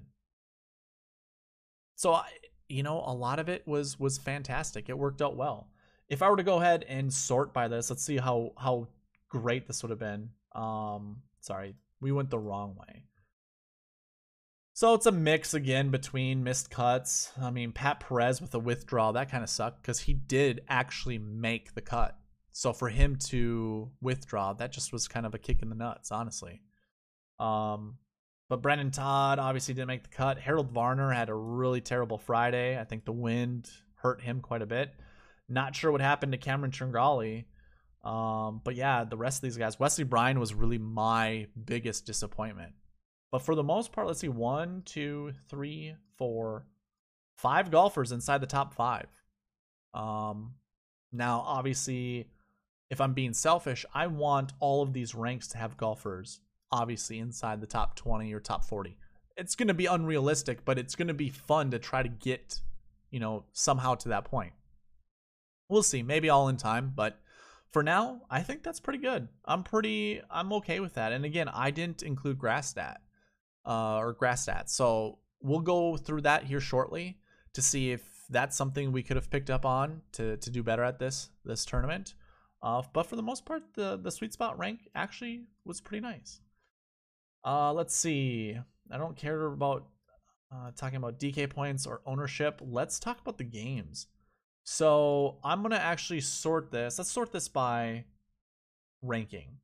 So 1.95 2.19
you 2.67 2.83
know, 2.83 3.03
a 3.05 3.13
lot 3.13 3.39
of 3.39 3.49
it 3.49 3.67
was 3.67 3.99
was 3.99 4.17
fantastic. 4.17 4.89
It 4.89 4.97
worked 4.97 5.21
out 5.21 5.35
well. 5.35 5.69
If 6.07 6.21
I 6.21 6.29
were 6.29 6.37
to 6.37 6.43
go 6.43 6.59
ahead 6.59 6.85
and 6.87 7.11
sort 7.11 7.53
by 7.53 7.67
this, 7.67 7.89
let's 7.89 8.03
see 8.03 8.17
how 8.17 8.51
how 8.57 8.87
great 9.29 9.67
this 9.67 9.83
would 9.83 9.89
have 9.89 9.99
been. 9.99 10.29
Um, 10.53 11.17
sorry, 11.41 11.75
we 12.01 12.11
went 12.11 12.29
the 12.29 12.39
wrong 12.39 12.75
way. 12.75 13.03
So 14.75 14.93
it's 14.93 15.05
a 15.05 15.11
mix 15.13 15.53
again 15.53 15.89
between 15.89 16.43
missed 16.43 16.69
cuts. 16.69 17.31
I 17.41 17.49
mean, 17.49 17.71
Pat 17.71 18.01
Perez 18.01 18.41
with 18.41 18.53
a 18.55 18.59
withdrawal, 18.59 19.13
that 19.13 19.31
kind 19.31 19.41
of 19.41 19.49
sucked 19.49 19.81
because 19.81 20.01
he 20.01 20.11
did 20.11 20.63
actually 20.67 21.17
make 21.17 21.73
the 21.73 21.81
cut. 21.81 22.17
So 22.51 22.73
for 22.73 22.89
him 22.89 23.15
to 23.27 23.89
withdraw, 24.01 24.51
that 24.51 24.73
just 24.73 24.91
was 24.91 25.07
kind 25.07 25.25
of 25.25 25.33
a 25.33 25.37
kick 25.37 25.61
in 25.61 25.69
the 25.69 25.75
nuts, 25.75 26.11
honestly. 26.11 26.61
Um, 27.39 27.99
but 28.49 28.61
Brendan 28.61 28.91
Todd 28.91 29.39
obviously 29.39 29.73
didn't 29.73 29.87
make 29.87 30.03
the 30.03 30.09
cut. 30.09 30.39
Harold 30.39 30.71
Varner 30.71 31.13
had 31.13 31.29
a 31.29 31.33
really 31.33 31.79
terrible 31.79 32.17
Friday. 32.17 32.77
I 32.77 32.83
think 32.83 33.05
the 33.05 33.13
wind 33.13 33.69
hurt 33.93 34.19
him 34.19 34.41
quite 34.41 34.61
a 34.61 34.65
bit. 34.65 34.93
Not 35.47 35.73
sure 35.73 35.89
what 35.89 36.01
happened 36.01 36.33
to 36.33 36.37
Cameron 36.37 36.71
Tringale. 36.71 37.45
Um, 38.03 38.59
but 38.61 38.75
yeah, 38.75 39.05
the 39.05 39.15
rest 39.15 39.37
of 39.37 39.43
these 39.43 39.55
guys, 39.55 39.79
Wesley 39.79 40.03
Bryan 40.03 40.37
was 40.37 40.53
really 40.53 40.79
my 40.79 41.47
biggest 41.63 42.05
disappointment. 42.05 42.73
But 43.31 43.41
for 43.41 43.55
the 43.55 43.63
most 43.63 43.91
part, 43.91 44.07
let's 44.07 44.19
see 44.19 44.29
one, 44.29 44.83
two, 44.85 45.33
three, 45.49 45.95
four, 46.17 46.65
five 47.37 47.71
golfers 47.71 48.11
inside 48.11 48.41
the 48.41 48.47
top 48.47 48.73
five. 48.73 49.07
Um, 49.93 50.53
now, 51.11 51.43
obviously, 51.45 52.29
if 52.89 53.01
I'm 53.01 53.13
being 53.13 53.33
selfish, 53.33 53.85
I 53.93 54.07
want 54.07 54.53
all 54.59 54.81
of 54.81 54.93
these 54.93 55.15
ranks 55.15 55.47
to 55.49 55.57
have 55.57 55.77
golfers 55.77 56.39
obviously 56.71 57.19
inside 57.19 57.61
the 57.61 57.67
top 57.67 57.95
20 57.95 58.33
or 58.33 58.39
top 58.39 58.65
40. 58.65 58.97
It's 59.37 59.55
going 59.55 59.67
to 59.67 59.73
be 59.73 59.85
unrealistic, 59.85 60.65
but 60.65 60.77
it's 60.77 60.95
going 60.95 61.07
to 61.07 61.13
be 61.13 61.29
fun 61.29 61.71
to 61.71 61.79
try 61.79 62.03
to 62.03 62.09
get, 62.09 62.59
you 63.11 63.19
know, 63.19 63.45
somehow 63.53 63.95
to 63.95 64.09
that 64.09 64.25
point. 64.25 64.53
We'll 65.69 65.83
see. 65.83 66.03
Maybe 66.03 66.29
all 66.29 66.47
in 66.47 66.57
time, 66.57 66.93
but 66.95 67.19
for 67.71 67.83
now, 67.83 68.21
I 68.29 68.41
think 68.41 68.63
that's 68.63 68.79
pretty 68.79 68.99
good. 68.99 69.27
I'm 69.45 69.63
pretty, 69.63 70.21
I'm 70.29 70.53
okay 70.53 70.79
with 70.79 70.93
that. 70.93 71.11
And 71.11 71.25
again, 71.25 71.49
I 71.49 71.71
didn't 71.71 72.03
include 72.03 72.37
grass 72.37 72.69
stat 72.69 73.01
uh, 73.65 73.97
or 73.97 74.13
grass 74.13 74.43
stat. 74.43 74.69
So 74.69 75.19
we'll 75.41 75.59
go 75.59 75.97
through 75.97 76.21
that 76.21 76.43
here 76.43 76.59
shortly 76.59 77.17
to 77.53 77.61
see 77.61 77.91
if 77.91 78.01
that's 78.29 78.55
something 78.55 78.91
we 78.91 79.03
could 79.03 79.15
have 79.15 79.29
picked 79.29 79.49
up 79.49 79.65
on 79.65 80.01
to, 80.13 80.37
to 80.37 80.49
do 80.49 80.63
better 80.63 80.83
at 80.83 80.99
this 80.99 81.29
this 81.43 81.65
tournament. 81.65 82.15
Uh, 82.61 82.81
but 82.93 83.05
for 83.05 83.15
the 83.15 83.21
most 83.21 83.45
part, 83.45 83.63
the 83.75 83.97
the 83.97 84.11
sweet 84.11 84.33
spot 84.33 84.57
rank 84.57 84.89
actually 84.95 85.43
was 85.63 85.81
pretty 85.81 86.01
nice. 86.01 86.41
Uh, 87.45 87.71
let's 87.71 87.95
see. 87.95 88.57
I 88.91 88.97
don't 88.97 89.15
care 89.15 89.45
about 89.45 89.85
uh, 90.51 90.71
talking 90.75 90.97
about 90.97 91.19
DK 91.19 91.49
points 91.49 91.85
or 91.85 92.01
ownership. 92.05 92.61
Let's 92.63 92.99
talk 92.99 93.19
about 93.21 93.37
the 93.37 93.43
games. 93.43 94.07
So 94.63 95.37
I'm 95.43 95.61
gonna 95.61 95.75
actually 95.75 96.21
sort 96.21 96.71
this. 96.71 96.97
Let's 96.97 97.11
sort 97.11 97.31
this 97.31 97.47
by 97.47 98.05
ranking. 99.03 99.59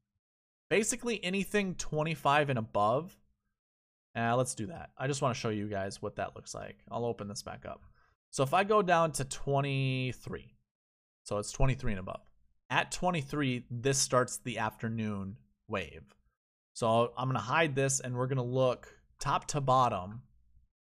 Basically 0.70 1.24
anything 1.24 1.76
25 1.76 2.50
and 2.50 2.60
above 2.60 3.18
uh, 4.16 4.36
let's 4.36 4.56
do 4.56 4.68
that. 4.68 4.92
I 4.98 5.08
just 5.08 5.22
want 5.22 5.36
to 5.36 5.40
show 5.40 5.50
you 5.50 5.68
guys 5.68 6.02
what 6.02 6.16
that 6.18 6.36
looks 6.36 6.54
like. 6.54 6.78
I'll 6.90 7.06
open 7.06 7.28
this 7.28 7.44
back 7.44 7.66
up. 7.66 7.84
So 8.30 8.44
if 8.44 8.54
I 8.54 8.64
go 8.64 8.82
down 8.82 9.12
to 9.14 9.26
23, 9.26 10.54
so 11.24 11.38
it's 11.38 11.52
23 11.52 11.94
and 11.94 12.00
above. 12.00 12.22
At 12.70 12.92
23, 12.92 13.66
this 13.70 13.98
starts 13.98 14.38
the 14.38 14.58
afternoon 14.58 15.38
wave. 15.68 16.04
So 16.74 17.12
I'm 17.18 17.28
going 17.28 17.36
to 17.36 17.42
hide 17.42 17.76
this 17.76 18.00
and 18.00 18.16
we're 18.16 18.28
going 18.28 18.38
to 18.38 18.44
look 18.44 18.88
top 19.20 19.48
to 19.48 19.62
bottom 19.62 20.22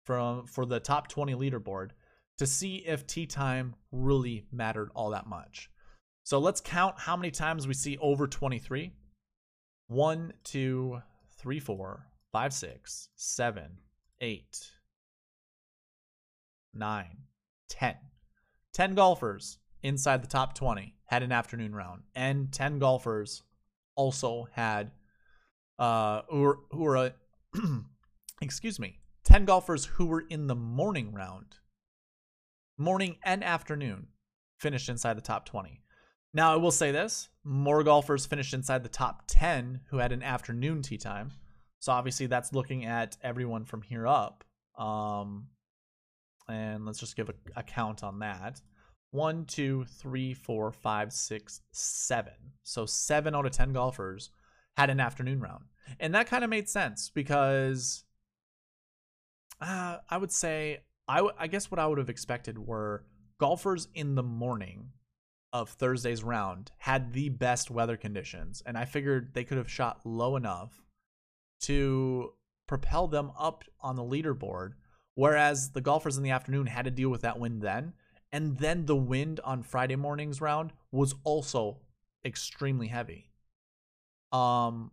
from 0.06 0.46
for 0.46 0.66
the 0.66 0.80
top 0.80 1.08
20 1.08 1.34
leaderboard 1.36 1.90
to 2.38 2.48
see 2.48 2.78
if 2.78 3.06
tee 3.06 3.26
time 3.26 3.76
really 3.92 4.46
mattered 4.52 4.90
all 4.96 5.10
that 5.10 5.28
much. 5.28 5.70
So 6.24 6.40
let's 6.40 6.62
count 6.62 6.96
how 7.00 7.18
many 7.18 7.32
times 7.32 7.68
we 7.68 7.74
see 7.74 7.98
over 7.98 8.28
23. 8.28 8.92
One, 9.88 10.34
two, 10.44 11.02
three, 11.38 11.60
four, 11.60 12.06
five, 12.32 12.54
six, 12.54 13.10
seven, 13.16 13.78
eight, 14.22 14.72
nine, 16.74 17.18
ten. 17.70 17.96
10 18.74 18.96
golfers 18.96 19.58
inside 19.82 20.24
the 20.24 20.28
top 20.28 20.54
20 20.54 20.96
had 21.06 21.24
an 21.24 21.32
afternoon 21.32 21.74
round, 21.74 22.04
and 22.16 22.52
10 22.52 22.80
golfers 22.80 23.44
also 23.96 24.48
had, 24.54 24.92
uh, 25.80 26.22
who 26.30 26.56
were, 26.72 26.98
uh, 26.98 27.10
excuse 28.42 28.80
me, 28.80 29.00
10 29.24 29.46
golfers 29.46 29.86
who 29.86 30.06
were 30.06 30.24
in 30.30 30.48
the 30.48 30.56
morning 30.56 31.14
round, 31.14 31.58
morning 32.78 33.18
and 33.24 33.44
afternoon, 33.44 34.08
finished 34.60 34.88
inside 34.88 35.18
the 35.18 35.22
top 35.22 35.46
20. 35.46 35.82
Now, 36.34 36.54
I 36.54 36.58
will 36.58 36.72
say 36.72 36.92
this 36.92 37.30
more 37.44 37.84
golfers 37.84 38.28
finished 38.28 38.54
inside 38.54 38.84
the 38.84 38.90
top 38.90 39.24
10 39.28 39.82
who 39.90 39.98
had 39.98 40.12
an 40.12 40.22
afternoon 40.22 40.84
tee 40.84 40.98
time 40.98 41.32
so 41.80 41.92
obviously 41.94 42.26
that's 42.28 42.54
looking 42.54 42.86
at 42.86 43.18
everyone 43.24 43.66
from 43.66 43.82
here 43.82 44.08
up. 44.08 44.44
Um, 44.78 45.48
and 46.48 46.86
let's 46.86 47.00
just 47.00 47.16
give 47.16 47.30
a, 47.30 47.34
a 47.56 47.64
count 47.64 48.04
on 48.04 48.20
that. 48.20 48.62
One, 49.12 49.46
two, 49.46 49.86
three, 49.86 50.34
four, 50.34 50.72
five, 50.72 51.12
six, 51.14 51.62
seven. 51.72 52.34
So 52.64 52.86
seven 52.86 53.34
out 53.34 53.46
of 53.46 53.52
10 53.52 53.74
golfers 53.74 54.30
had 54.78 54.90
an 54.90 55.00
afternoon 55.00 55.40
round. 55.40 55.66
And 56.00 56.14
that 56.14 56.28
kind 56.28 56.44
of 56.44 56.50
made 56.50 56.70
sense 56.70 57.10
because 57.10 58.04
uh, 59.62 59.98
I 60.10 60.18
would 60.18 60.32
say, 60.32 60.80
I, 61.08 61.28
I 61.38 61.48
guess 61.48 61.72
what 61.72 61.80
I 61.80 61.88
would 61.88 61.98
have 61.98 62.10
expected 62.10 62.60
were 62.60 63.06
golfers 63.40 63.88
in 63.96 64.16
the 64.16 64.24
morning 64.24 64.92
of 65.52 65.70
Thursday's 65.70 66.24
round 66.24 66.72
had 66.78 67.14
the 67.14 67.30
best 67.30 67.72
weather 67.72 67.98
conditions. 67.98 68.62
And 68.66 68.78
I 68.78 68.86
figured 68.86 69.34
they 69.34 69.44
could 69.44 69.58
have 69.58 69.72
shot 69.72 70.02
low 70.06 70.36
enough 70.36 70.84
to 71.62 72.34
propel 72.68 73.08
them 73.08 73.32
up 73.38 73.64
on 73.82 73.96
the 73.96 74.04
leaderboard, 74.04 74.74
whereas 75.16 75.72
the 75.72 75.82
golfers 75.82 76.18
in 76.18 76.24
the 76.24 76.30
afternoon 76.30 76.68
had 76.68 76.86
to 76.86 76.92
deal 76.92 77.10
with 77.10 77.22
that 77.22 77.40
wind 77.40 77.62
then. 77.62 77.94
And 78.32 78.58
then 78.60 78.86
the 78.86 78.96
wind 78.96 79.40
on 79.44 79.64
Friday 79.64 79.96
morning's 79.96 80.40
round 80.40 80.72
was 80.92 81.16
also 81.24 81.80
extremely 82.24 82.88
heavy. 82.88 83.32
Um, 84.32 84.92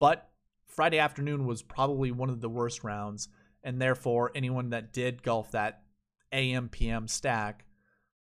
but 0.00 0.28
Friday 0.66 0.98
afternoon 0.98 1.46
was 1.46 1.62
probably 1.62 2.10
one 2.10 2.30
of 2.30 2.40
the 2.40 2.48
worst 2.48 2.82
rounds, 2.82 3.28
and 3.62 3.80
therefore 3.80 4.32
anyone 4.34 4.70
that 4.70 4.92
did 4.92 5.22
golf 5.22 5.52
that 5.52 5.82
AM 6.32 6.68
PM 6.68 7.06
stack, 7.06 7.64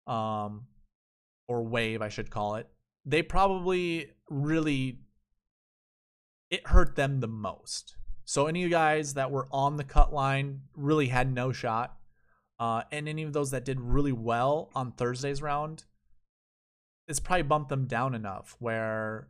um, 0.05 0.67
or 1.47 1.63
wave 1.63 2.01
I 2.01 2.09
should 2.09 2.29
call 2.29 2.55
it, 2.55 2.67
they 3.05 3.21
probably 3.23 4.11
really 4.29 4.99
it 6.51 6.67
hurt 6.67 6.95
them 6.95 7.21
the 7.21 7.27
most. 7.27 7.95
So 8.25 8.45
any 8.45 8.61
of 8.61 8.69
you 8.69 8.69
guys 8.69 9.15
that 9.15 9.31
were 9.31 9.47
on 9.51 9.77
the 9.77 9.83
cut 9.83 10.13
line 10.13 10.61
really 10.75 11.07
had 11.07 11.33
no 11.33 11.51
shot. 11.51 11.97
Uh, 12.59 12.83
and 12.91 13.09
any 13.09 13.23
of 13.23 13.33
those 13.33 13.49
that 13.51 13.65
did 13.65 13.81
really 13.81 14.11
well 14.11 14.69
on 14.75 14.91
Thursday's 14.91 15.41
round, 15.41 15.85
it's 17.07 17.19
probably 17.19 17.41
bumped 17.41 17.69
them 17.69 17.87
down 17.87 18.13
enough 18.13 18.55
where 18.59 19.29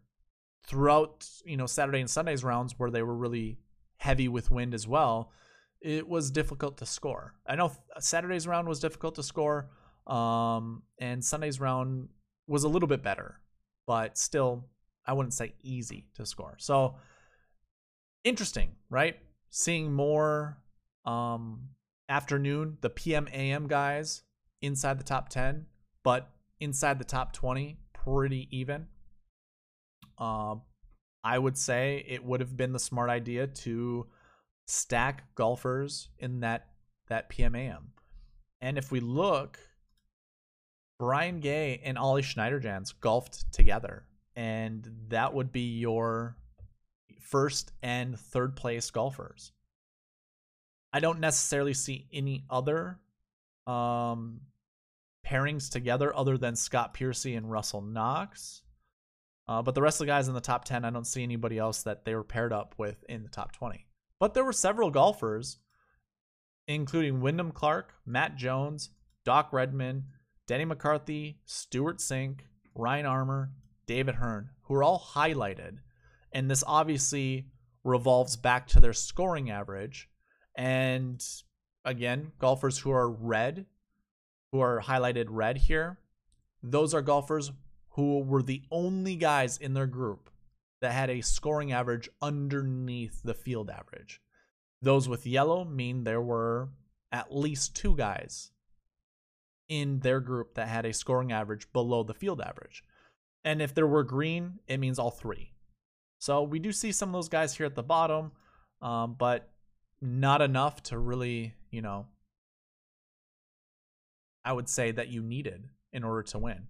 throughout, 0.68 1.26
you 1.46 1.56
know, 1.56 1.66
Saturday 1.66 2.02
and 2.02 2.10
Sunday's 2.10 2.44
rounds 2.44 2.78
where 2.78 2.92
they 2.92 3.02
were 3.02 3.16
really 3.16 3.58
heavy 3.98 4.28
with 4.28 4.52
wind 4.52 4.74
as 4.74 4.88
well, 4.88 5.32
it 5.80 6.08
was 6.08 6.30
difficult 6.30 6.78
to 6.78 6.86
score. 6.86 7.36
I 7.48 7.56
know 7.56 7.72
Saturday's 8.00 8.48
round 8.48 8.68
was 8.68 8.80
difficult 8.80 9.16
to 9.16 9.24
score, 9.24 9.70
um, 10.08 10.84
and 11.00 11.24
Sunday's 11.24 11.60
round 11.60 12.10
was 12.48 12.64
a 12.64 12.68
little 12.70 12.88
bit 12.88 13.02
better, 13.02 13.40
but 13.88 14.18
still, 14.18 14.68
I 15.06 15.14
wouldn't 15.14 15.34
say 15.34 15.54
easy 15.64 16.08
to 16.16 16.26
score. 16.26 16.56
So 16.60 16.96
interesting, 18.24 18.76
right? 18.90 19.18
Seeing 19.50 19.94
more 19.94 20.58
um, 21.06 21.70
afternoon, 22.10 22.78
the 22.82 22.90
PM 22.90 23.28
AM 23.32 23.68
guys 23.68 24.24
inside 24.62 25.00
the 25.00 25.04
top 25.04 25.30
10, 25.30 25.66
but 26.04 26.30
inside 26.60 27.00
the 27.00 27.06
top 27.06 27.34
20, 27.34 27.78
pretty 27.94 28.48
even. 28.52 28.88
Uh, 30.18 30.56
I 31.24 31.38
would 31.38 31.58
say 31.58 32.04
it 32.08 32.24
would 32.24 32.40
have 32.40 32.56
been 32.56 32.74
the 32.74 32.80
smart 32.80 33.10
idea 33.10 33.48
to 33.48 34.08
stack 34.68 35.36
golfers 35.36 36.10
in 36.20 36.40
that 36.42 36.68
that 37.10 37.30
PM 37.30 37.56
AM. 37.56 37.92
And 38.62 38.78
if 38.78 38.92
we 38.92 39.00
look, 39.00 39.60
Brian 41.00 41.40
Gay 41.40 41.82
and 41.84 41.98
Ollie 41.98 42.22
Schniederjans 42.22 42.94
golfed 43.00 43.52
together, 43.52 44.06
and 44.36 44.88
that 45.10 45.34
would 45.34 45.52
be 45.52 45.80
your 45.80 46.38
first 47.22 47.72
and 47.82 48.20
third 48.20 48.56
place 48.56 48.92
golfers. 48.92 49.52
I 50.94 51.00
don't 51.00 51.20
necessarily 51.20 51.74
see 51.74 52.08
any 52.12 52.44
other 52.50 53.00
um, 53.66 54.42
pairings 55.26 55.70
together 55.70 56.16
other 56.16 56.38
than 56.38 56.56
Scott 56.56 56.94
Piercy 56.94 57.36
and 57.36 57.50
Russell 57.50 57.82
Knox. 57.82 58.64
Uh, 59.48 59.62
but 59.62 59.76
the 59.76 59.82
rest 59.82 60.02
of 60.02 60.08
the 60.08 60.12
guys 60.12 60.28
in 60.28 60.34
the 60.34 60.42
top 60.42 60.66
10, 60.66 60.86
I 60.86 60.90
don't 60.90 61.08
see 61.08 61.24
anybody 61.24 61.58
else 61.58 61.84
that 61.84 62.06
they 62.06 62.16
were 62.16 62.24
paired 62.24 62.54
up 62.54 62.76
with 62.78 63.04
in 63.10 63.24
the 63.24 63.30
top 63.30 63.52
20. 63.54 63.86
But 64.20 64.34
there 64.34 64.44
were 64.44 64.54
several 64.54 64.92
golfers, 64.92 65.58
including 66.68 67.22
Wyndham 67.22 67.52
Clark, 67.52 67.94
Matt 68.06 68.36
Jones, 68.36 68.90
Doc 69.26 69.50
Redman, 69.52 70.06
Denny 70.48 70.66
McCarthy, 70.66 71.40
Stewart 71.46 72.00
Cink, 72.00 72.42
Ryan 72.76 73.06
Armour, 73.06 73.52
David 73.86 74.16
Hearn, 74.16 74.50
who 74.64 74.76
are 74.76 74.84
all 74.84 75.00
highlighted 75.00 75.80
and 76.34 76.50
this 76.50 76.64
obviously 76.66 77.48
revolves 77.84 78.36
back 78.36 78.68
to 78.68 78.80
their 78.80 78.94
scoring 78.94 79.50
average 79.50 80.10
And 80.56 81.26
again, 81.86 82.32
golfers 82.40 82.80
who 82.80 82.92
are 82.92 83.10
red, 83.10 83.66
who 84.52 84.60
are 84.60 84.82
highlighted 84.82 85.28
red 85.30 85.58
here, 85.58 86.00
those 86.62 86.94
are 86.94 87.02
golfers 87.02 87.52
who 87.92 88.20
were 88.20 88.44
the 88.44 88.64
only 88.72 89.16
guys 89.16 89.58
in 89.58 89.74
their 89.74 89.88
group 89.88 90.30
that 90.82 90.92
had 90.94 91.10
a 91.10 91.22
scoring 91.22 91.72
average 91.72 92.10
underneath 92.22 93.22
the 93.24 93.34
field 93.34 93.70
average. 93.70 94.22
Those 94.82 95.08
with 95.08 95.28
yellow 95.28 95.64
mean 95.64 96.04
there 96.04 96.22
were 96.22 96.70
at 97.12 97.36
least 97.36 97.76
two 97.76 97.96
guys 97.96 98.52
in 99.70 100.00
their 100.00 100.20
group 100.20 100.56
that 100.56 100.68
had 100.68 100.86
a 100.86 100.94
scoring 100.94 101.32
average 101.32 101.72
below 101.72 102.04
the 102.04 102.14
field 102.14 102.42
average. 102.42 102.84
And 103.44 103.62
if 103.62 103.74
there 103.74 103.88
were 103.88 104.04
green, 104.04 104.60
it 104.68 104.80
means 104.80 105.00
all 105.00 105.12
three. 105.12 105.51
So 106.22 106.44
we 106.44 106.60
do 106.60 106.72
see 106.72 106.92
some 106.92 107.10
of 107.10 107.14
those 107.14 107.30
guys 107.30 107.58
here 107.58 107.66
at 107.66 107.74
the 107.74 107.82
bottom, 107.82 108.32
um, 108.80 109.16
but 109.18 109.50
not 110.04 110.44
enough 110.44 110.84
to 110.84 111.00
really, 111.00 111.56
you 111.72 111.82
know, 111.82 112.06
I 114.46 114.54
would 114.54 114.70
say 114.70 114.92
that 114.92 115.08
you 115.08 115.24
needed 115.24 115.68
in 115.92 116.04
order 116.04 116.22
to 116.22 116.38
win. 116.38 116.68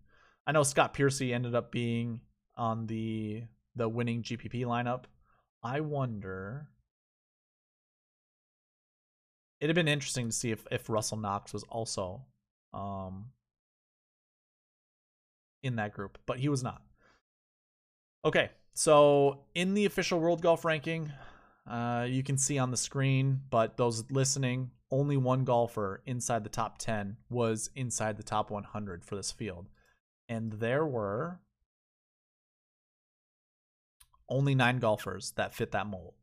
I 0.47 0.53
know 0.53 0.63
Scott 0.63 0.93
Piercy 0.93 1.33
ended 1.33 1.53
up 1.53 1.69
being 1.69 2.21
on 2.55 2.87
the 2.87 3.43
the 3.75 3.89
winning 3.89 4.23
GPP 4.23 4.63
lineup. 4.63 5.03
I 5.61 5.81
wonder. 5.81 6.69
It'd 9.59 9.69
have 9.69 9.75
been 9.75 9.91
interesting 9.91 10.27
to 10.27 10.33
see 10.33 10.51
if 10.51 10.65
if 10.71 10.89
Russell 10.89 11.17
Knox 11.17 11.51
was 11.51 11.63
also 11.63 12.21
um 12.73 13.31
in 15.61 15.75
that 15.75 15.93
group, 15.93 16.19
but 16.25 16.39
he 16.39 16.47
was 16.47 16.63
not. 16.63 16.81
Okay, 18.23 18.49
so 18.73 19.45
in 19.53 19.73
the 19.73 19.85
official 19.85 20.19
World 20.19 20.41
Golf 20.41 20.65
Ranking, 20.65 21.11
uh, 21.69 22.05
you 22.09 22.23
can 22.23 22.37
see 22.37 22.57
on 22.57 22.71
the 22.71 22.77
screen, 22.77 23.41
but 23.49 23.77
those 23.77 24.09
listening, 24.11 24.71
only 24.89 25.17
one 25.17 25.43
golfer 25.43 26.01
inside 26.05 26.43
the 26.43 26.49
top 26.49 26.77
10 26.77 27.17
was 27.29 27.69
inside 27.75 28.17
the 28.17 28.23
top 28.23 28.49
100 28.49 29.05
for 29.05 29.15
this 29.15 29.31
field. 29.31 29.69
And 30.27 30.53
there 30.53 30.85
were 30.85 31.39
only 34.29 34.55
nine 34.55 34.79
golfers 34.79 35.31
that 35.35 35.53
fit 35.53 35.71
that 35.71 35.87
mold. 35.87 36.13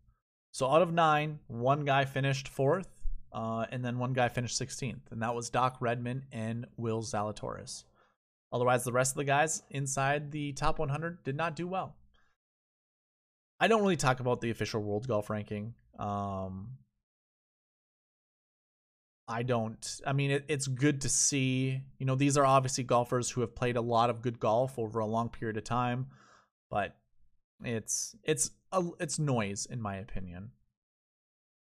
So 0.50 0.70
out 0.70 0.82
of 0.82 0.92
nine, 0.92 1.38
one 1.46 1.84
guy 1.84 2.04
finished 2.04 2.48
fourth, 2.48 2.88
uh, 3.32 3.66
and 3.70 3.84
then 3.84 3.98
one 3.98 4.14
guy 4.14 4.28
finished 4.28 4.60
16th, 4.60 5.12
and 5.12 5.22
that 5.22 5.34
was 5.34 5.50
Doc 5.50 5.76
Redman 5.80 6.24
and 6.32 6.66
Will 6.76 7.02
Zalatoris. 7.02 7.84
Otherwise, 8.50 8.84
the 8.84 8.92
rest 8.92 9.12
of 9.12 9.18
the 9.18 9.24
guys 9.24 9.62
inside 9.70 10.32
the 10.32 10.52
top 10.52 10.78
100 10.78 11.22
did 11.22 11.36
not 11.36 11.54
do 11.54 11.68
well. 11.68 11.94
I 13.60 13.68
don't 13.68 13.82
really 13.82 13.96
talk 13.96 14.20
about 14.20 14.40
the 14.40 14.50
official 14.50 14.82
World 14.82 15.08
Golf 15.08 15.30
Ranking. 15.30 15.74
Um, 15.98 16.78
I 19.26 19.42
don't. 19.42 20.00
I 20.06 20.12
mean, 20.12 20.30
it, 20.30 20.44
it's 20.48 20.66
good 20.66 21.02
to 21.02 21.08
see. 21.08 21.82
You 21.98 22.06
know, 22.06 22.14
these 22.14 22.38
are 22.38 22.46
obviously 22.46 22.84
golfers 22.84 23.30
who 23.30 23.40
have 23.42 23.54
played 23.54 23.76
a 23.76 23.80
lot 23.80 24.10
of 24.10 24.22
good 24.22 24.40
golf 24.40 24.78
over 24.78 25.00
a 25.00 25.06
long 25.06 25.28
period 25.28 25.56
of 25.56 25.64
time, 25.64 26.06
but 26.70 26.96
it's 27.64 28.16
it's 28.22 28.50
a, 28.72 28.84
it's 29.00 29.18
noise 29.18 29.66
in 29.66 29.82
my 29.82 29.96
opinion. 29.96 30.52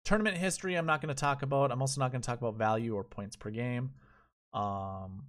Tournament 0.04 0.38
history, 0.38 0.76
I'm 0.76 0.86
not 0.86 1.02
going 1.02 1.14
to 1.14 1.20
talk 1.20 1.42
about. 1.42 1.70
I'm 1.70 1.82
also 1.82 2.00
not 2.00 2.12
going 2.12 2.22
to 2.22 2.26
talk 2.26 2.38
about 2.38 2.56
value 2.56 2.94
or 2.94 3.04
points 3.04 3.36
per 3.36 3.50
game. 3.50 3.90
Um, 4.54 5.24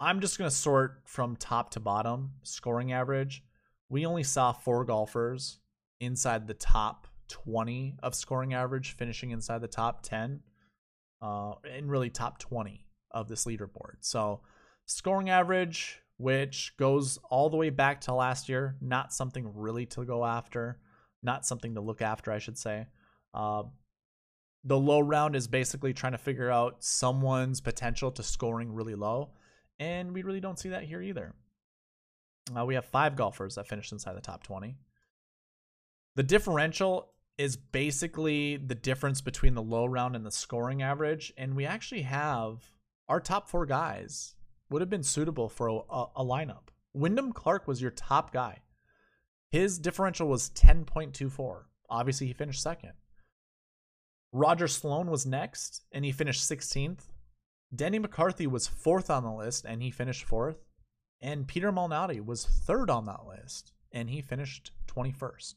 I'm 0.00 0.20
just 0.20 0.38
going 0.38 0.48
to 0.48 0.56
sort 0.56 1.02
from 1.04 1.36
top 1.36 1.70
to 1.70 1.80
bottom 1.80 2.30
scoring 2.42 2.92
average. 2.92 3.42
We 3.88 4.06
only 4.06 4.24
saw 4.24 4.52
four 4.52 4.84
golfers 4.84 5.58
inside 6.00 6.46
the 6.46 6.54
top 6.54 7.06
20 7.28 7.96
of 8.02 8.14
scoring 8.14 8.54
average, 8.54 8.96
finishing 8.96 9.30
inside 9.30 9.60
the 9.60 9.68
top 9.68 10.02
10, 10.02 10.40
uh, 11.22 11.54
and 11.70 11.90
really 11.90 12.10
top 12.10 12.38
20 12.38 12.86
of 13.10 13.28
this 13.28 13.44
leaderboard. 13.44 13.96
So, 14.00 14.40
scoring 14.86 15.30
average, 15.30 16.00
which 16.16 16.74
goes 16.76 17.18
all 17.30 17.50
the 17.50 17.56
way 17.56 17.70
back 17.70 18.00
to 18.02 18.14
last 18.14 18.48
year, 18.48 18.76
not 18.80 19.12
something 19.12 19.50
really 19.54 19.86
to 19.86 20.04
go 20.04 20.24
after, 20.24 20.78
not 21.22 21.46
something 21.46 21.74
to 21.74 21.80
look 21.80 22.02
after, 22.02 22.30
I 22.30 22.38
should 22.38 22.58
say. 22.58 22.86
Uh, 23.32 23.64
the 24.64 24.78
low 24.78 25.00
round 25.00 25.36
is 25.36 25.46
basically 25.46 25.92
trying 25.92 26.12
to 26.12 26.18
figure 26.18 26.50
out 26.50 26.82
someone's 26.82 27.60
potential 27.60 28.10
to 28.12 28.22
scoring 28.22 28.72
really 28.72 28.94
low 28.94 29.30
and 29.78 30.12
we 30.12 30.22
really 30.22 30.40
don't 30.40 30.58
see 30.58 30.70
that 30.70 30.84
here 30.84 31.02
either. 31.02 31.34
Uh, 32.56 32.64
we 32.64 32.74
have 32.74 32.84
five 32.84 33.16
golfers 33.16 33.54
that 33.54 33.68
finished 33.68 33.92
inside 33.92 34.16
the 34.16 34.20
top 34.20 34.42
20. 34.42 34.76
The 36.16 36.22
differential 36.22 37.10
is 37.38 37.56
basically 37.56 38.56
the 38.56 38.74
difference 38.74 39.20
between 39.20 39.54
the 39.54 39.62
low 39.62 39.86
round 39.86 40.14
and 40.14 40.24
the 40.24 40.30
scoring 40.30 40.82
average. 40.82 41.32
And 41.36 41.56
we 41.56 41.66
actually 41.66 42.02
have 42.02 42.62
our 43.08 43.20
top 43.20 43.48
four 43.48 43.66
guys 43.66 44.34
would 44.70 44.82
have 44.82 44.90
been 44.90 45.02
suitable 45.02 45.48
for 45.48 45.68
a, 45.68 45.74
a, 45.74 46.24
lineup. 46.24 46.68
Wyndham 46.92 47.32
Clark 47.32 47.66
was 47.66 47.82
your 47.82 47.90
top 47.90 48.32
guy. 48.32 48.60
His 49.50 49.78
differential 49.78 50.28
was 50.28 50.50
10.24. 50.50 51.62
Obviously, 51.90 52.26
he 52.26 52.32
finished 52.32 52.62
second. 52.62 52.92
Roger 54.32 54.66
Sloan 54.66 55.10
was 55.10 55.26
next, 55.26 55.82
and 55.92 56.04
he 56.04 56.12
finished 56.12 56.48
16th. 56.48 57.06
Denny 57.74 57.98
McCarthy 57.98 58.46
was 58.46 58.66
fourth 58.66 59.10
on 59.10 59.24
the 59.24 59.32
list 59.32 59.64
and 59.64 59.82
he 59.82 59.90
finished 59.90 60.24
fourth. 60.24 60.58
And 61.24 61.48
Peter 61.48 61.72
Malnati 61.72 62.22
was 62.22 62.44
third 62.44 62.90
on 62.90 63.06
that 63.06 63.26
list 63.26 63.72
and 63.90 64.10
he 64.10 64.20
finished 64.20 64.72
21st. 64.88 65.54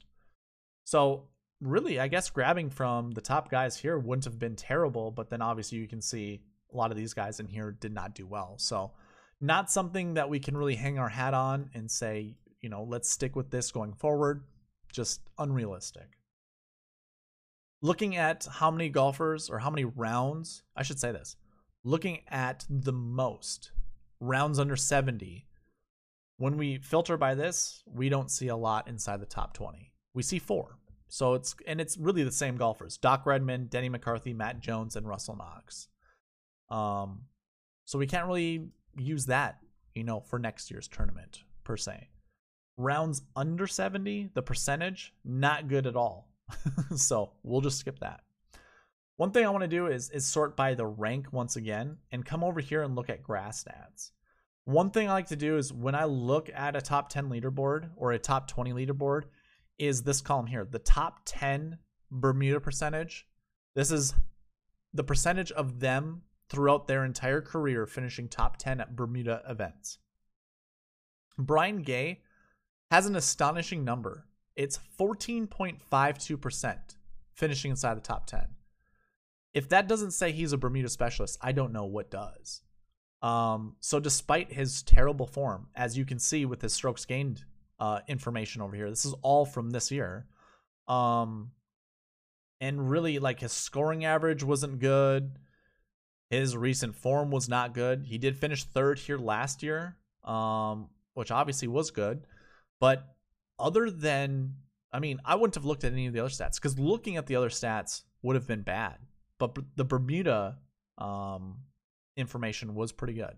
So, 0.86 1.28
really, 1.60 2.00
I 2.00 2.08
guess 2.08 2.30
grabbing 2.30 2.70
from 2.70 3.12
the 3.12 3.20
top 3.20 3.52
guys 3.52 3.76
here 3.76 4.00
wouldn't 4.00 4.24
have 4.24 4.40
been 4.40 4.56
terrible, 4.56 5.12
but 5.12 5.30
then 5.30 5.42
obviously 5.42 5.78
you 5.80 5.88
can 5.90 6.02
see 6.02 6.40
a 6.74 6.78
lot 6.78 6.92
of 6.92 6.96
these 6.96 7.14
guys 7.14 7.42
in 7.42 7.48
here 7.48 7.76
did 7.78 7.92
not 7.92 8.16
do 8.16 8.26
well. 8.26 8.56
So, 8.58 8.94
not 9.42 9.70
something 9.70 10.14
that 10.14 10.30
we 10.30 10.40
can 10.40 10.56
really 10.56 10.76
hang 10.76 11.00
our 11.00 11.10
hat 11.10 11.34
on 11.34 11.70
and 11.74 11.92
say, 11.92 12.38
you 12.62 12.70
know, 12.70 12.84
let's 12.84 13.10
stick 13.10 13.36
with 13.36 13.52
this 13.52 13.70
going 13.70 13.94
forward. 13.94 14.46
Just 14.94 15.20
unrealistic. 15.38 16.18
Looking 17.82 18.16
at 18.16 18.48
how 18.50 18.72
many 18.72 18.88
golfers 18.88 19.50
or 19.50 19.60
how 19.60 19.70
many 19.70 19.84
rounds, 19.84 20.64
I 20.78 20.84
should 20.84 21.00
say 21.00 21.12
this 21.12 21.36
looking 21.84 22.22
at 22.30 22.66
the 22.70 22.94
most 22.94 23.72
rounds 24.22 24.60
under 24.60 24.78
70, 24.78 25.47
when 26.38 26.58
we 26.58 26.78
filter 26.78 27.17
by 27.17 27.36
this, 27.36 27.84
we 27.86 28.10
don't 28.10 28.32
see 28.32 28.47
a 28.47 28.56
lot 28.56 28.88
inside 28.88 29.19
the 29.19 29.26
top 29.26 29.54
20. 29.54 29.91
We 30.13 30.23
see 30.23 30.39
four. 30.39 30.78
So 31.10 31.34
it's 31.34 31.56
and 31.65 31.80
it's 31.80 31.97
really 31.97 32.23
the 32.23 32.32
same 32.32 32.58
golfers: 32.58 32.97
Doc 32.97 33.26
Redman, 33.26 33.67
Denny 33.67 33.89
McCarthy, 33.89 34.34
Matt 34.34 34.60
Jones, 34.60 34.95
and 34.95 35.08
Russell 35.08 35.38
Knox. 35.38 35.88
Um, 36.69 37.23
so 37.86 37.97
we 37.97 38.08
can't 38.08 38.28
really 38.28 38.69
use 38.97 39.28
that, 39.28 39.60
you 39.95 40.04
know, 40.04 40.19
for 40.19 40.38
next 40.38 40.69
year's 40.69 40.88
tournament 40.88 41.43
per 41.63 41.78
se. 41.78 42.10
Rounds 42.76 43.21
under 43.36 43.65
70, 43.65 44.32
the 44.34 44.41
percentage 44.41 45.13
not 45.23 45.67
good 45.67 45.88
at 45.88 45.95
all. 45.95 46.30
so 46.95 47.32
we'll 47.43 47.62
just 47.62 47.80
skip 47.80 48.00
that. 48.00 48.21
One 49.15 49.32
thing 49.32 49.45
I 49.45 49.50
want 49.50 49.63
to 49.63 49.67
do 49.67 49.88
is, 49.88 50.12
is 50.12 50.26
sort 50.26 50.56
by 50.56 50.76
the 50.76 50.86
rank 50.86 51.32
once 51.32 51.56
again 51.56 51.97
and 52.12 52.26
come 52.26 52.43
over 52.43 52.60
here 52.60 52.84
and 52.84 52.95
look 52.95 53.10
at 53.10 53.23
grass 53.23 53.63
stats. 53.63 54.12
One 54.68 54.92
thing 54.92 55.08
I 55.08 55.14
like 55.14 55.28
to 55.28 55.38
do 55.38 55.56
is 55.56 55.72
when 55.72 55.96
I 55.96 56.04
look 56.04 56.50
at 56.54 56.76
a 56.76 56.82
top 56.82 57.08
10 57.08 57.30
leaderboard 57.30 57.90
or 57.96 58.12
a 58.12 58.20
top 58.20 58.50
20 58.50 58.74
leaderboard 58.74 59.24
is 59.80 60.04
this 60.04 60.20
column 60.20 60.48
here, 60.48 60.68
the 60.70 60.78
top 60.78 61.22
10 61.24 61.78
Bermuda 62.12 62.60
percentage. 62.60 63.26
This 63.76 63.92
is 63.92 64.14
the 64.94 65.06
percentage 65.06 65.54
of 65.54 65.80
them 65.80 66.24
throughout 66.50 66.86
their 66.86 67.06
entire 67.06 67.40
career 67.40 67.86
finishing 67.86 68.28
top 68.28 68.58
10 68.58 68.82
at 68.82 68.94
Bermuda 68.94 69.42
events. 69.48 70.00
Brian 71.38 71.82
Gay 71.82 72.20
has 72.92 73.06
an 73.06 73.16
astonishing 73.16 73.86
number. 73.86 74.26
It's 74.58 74.82
14.52% 75.00 76.78
finishing 77.36 77.72
inside 77.72 77.96
the 77.96 78.02
top 78.02 78.28
10 78.28 78.48
if 79.58 79.70
that 79.70 79.88
doesn't 79.88 80.12
say 80.12 80.32
he's 80.32 80.54
a 80.54 80.58
Bermuda 80.58 80.88
specialist, 80.88 81.40
I 81.42 81.52
don't 81.52 81.74
know 81.74 81.86
what 81.86 82.12
does. 82.12 82.62
Um, 83.22 83.76
so 83.80 84.00
despite 84.00 84.52
his 84.52 84.84
terrible 84.84 85.28
form, 85.28 85.68
as 85.76 85.98
you 85.98 86.06
can 86.06 86.20
see 86.20 86.46
with 86.46 86.62
his 86.62 86.74
strokes 86.74 87.06
gained 87.06 87.44
uh, 87.80 88.00
information 88.08 88.62
over 88.62 88.76
here, 88.76 88.90
this 88.90 89.06
is 89.06 89.16
all 89.22 89.46
from 89.46 89.72
this 89.72 89.92
year. 89.92 90.28
Um, 90.88 91.52
and 92.62 92.90
really, 92.90 93.20
like 93.20 93.40
his 93.40 93.52
scoring 93.52 94.06
average 94.06 94.44
wasn't 94.44 94.80
good. 94.80 95.38
His 96.30 96.58
recent 96.58 96.96
form 96.96 97.32
was 97.32 97.48
not 97.48 97.74
good. 97.74 98.06
He 98.06 98.18
did 98.18 98.38
finish 98.38 98.64
third 98.64 99.00
here 99.00 99.18
last 99.18 99.64
year, 99.64 99.98
um, 100.24 100.90
which 101.14 101.32
obviously 101.32 101.68
was 101.68 101.92
good. 101.92 102.26
But 102.80 103.16
other 103.60 103.90
than, 103.90 104.56
I 104.92 105.00
mean, 105.00 105.20
I 105.24 105.36
wouldn't 105.36 105.56
have 105.56 105.66
looked 105.66 105.84
at 105.84 105.94
any 105.94 106.08
of 106.08 106.14
the 106.14 106.20
other 106.20 106.30
stats 106.30 106.56
because 106.56 106.78
looking 106.78 107.18
at 107.18 107.28
the 107.28 107.36
other 107.36 107.50
stats 107.50 108.04
would 108.22 108.36
have 108.36 108.48
been 108.48 108.62
bad 108.62 108.98
but 109.40 109.58
the 109.76 109.86
Bermuda 109.86 110.58
um, 110.98 111.60
information 112.18 112.76
was 112.76 112.92
pretty 112.92 113.14
good. 113.14 113.36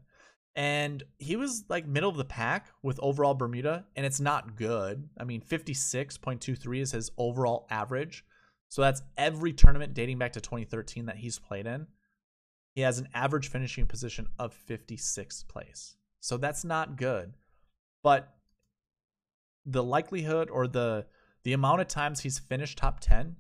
And 0.56 1.04
he 1.20 1.36
was 1.36 1.64
like 1.70 1.88
middle 1.88 2.10
of 2.10 2.18
the 2.18 2.26
pack 2.26 2.68
with 2.82 3.00
overall 3.02 3.34
Bermuda, 3.34 3.86
and 3.96 4.06
it's 4.06 4.20
not 4.20 4.56
good. 4.56 5.08
I 5.20 5.24
mean, 5.24 5.42
56.23 5.42 6.82
is 6.82 6.92
his 6.92 7.12
overall 7.18 7.68
average. 7.70 8.26
So 8.68 8.82
that's 8.82 9.02
every 9.18 9.54
tournament 9.54 9.94
dating 9.94 10.18
back 10.18 10.34
to 10.34 10.42
2013 10.42 11.06
that 11.06 11.18
he's 11.18 11.40
played 11.40 11.66
in. 11.66 11.88
He 12.74 12.82
has 12.82 13.00
an 13.00 13.10
average 13.14 13.50
finishing 13.50 13.86
position 13.86 14.28
of 14.38 14.56
56th 14.68 15.48
place. 15.48 15.96
So 16.20 16.38
that's 16.38 16.64
not 16.64 16.98
good. 16.98 17.34
But 18.04 18.34
the 19.66 19.84
likelihood 19.84 20.50
or 20.50 20.68
the 20.68 21.06
the 21.44 21.54
amount 21.54 21.82
of 21.82 21.88
times 21.88 22.20
he's 22.20 22.40
finished 22.40 22.78
top 22.78 23.00
10 23.00 23.36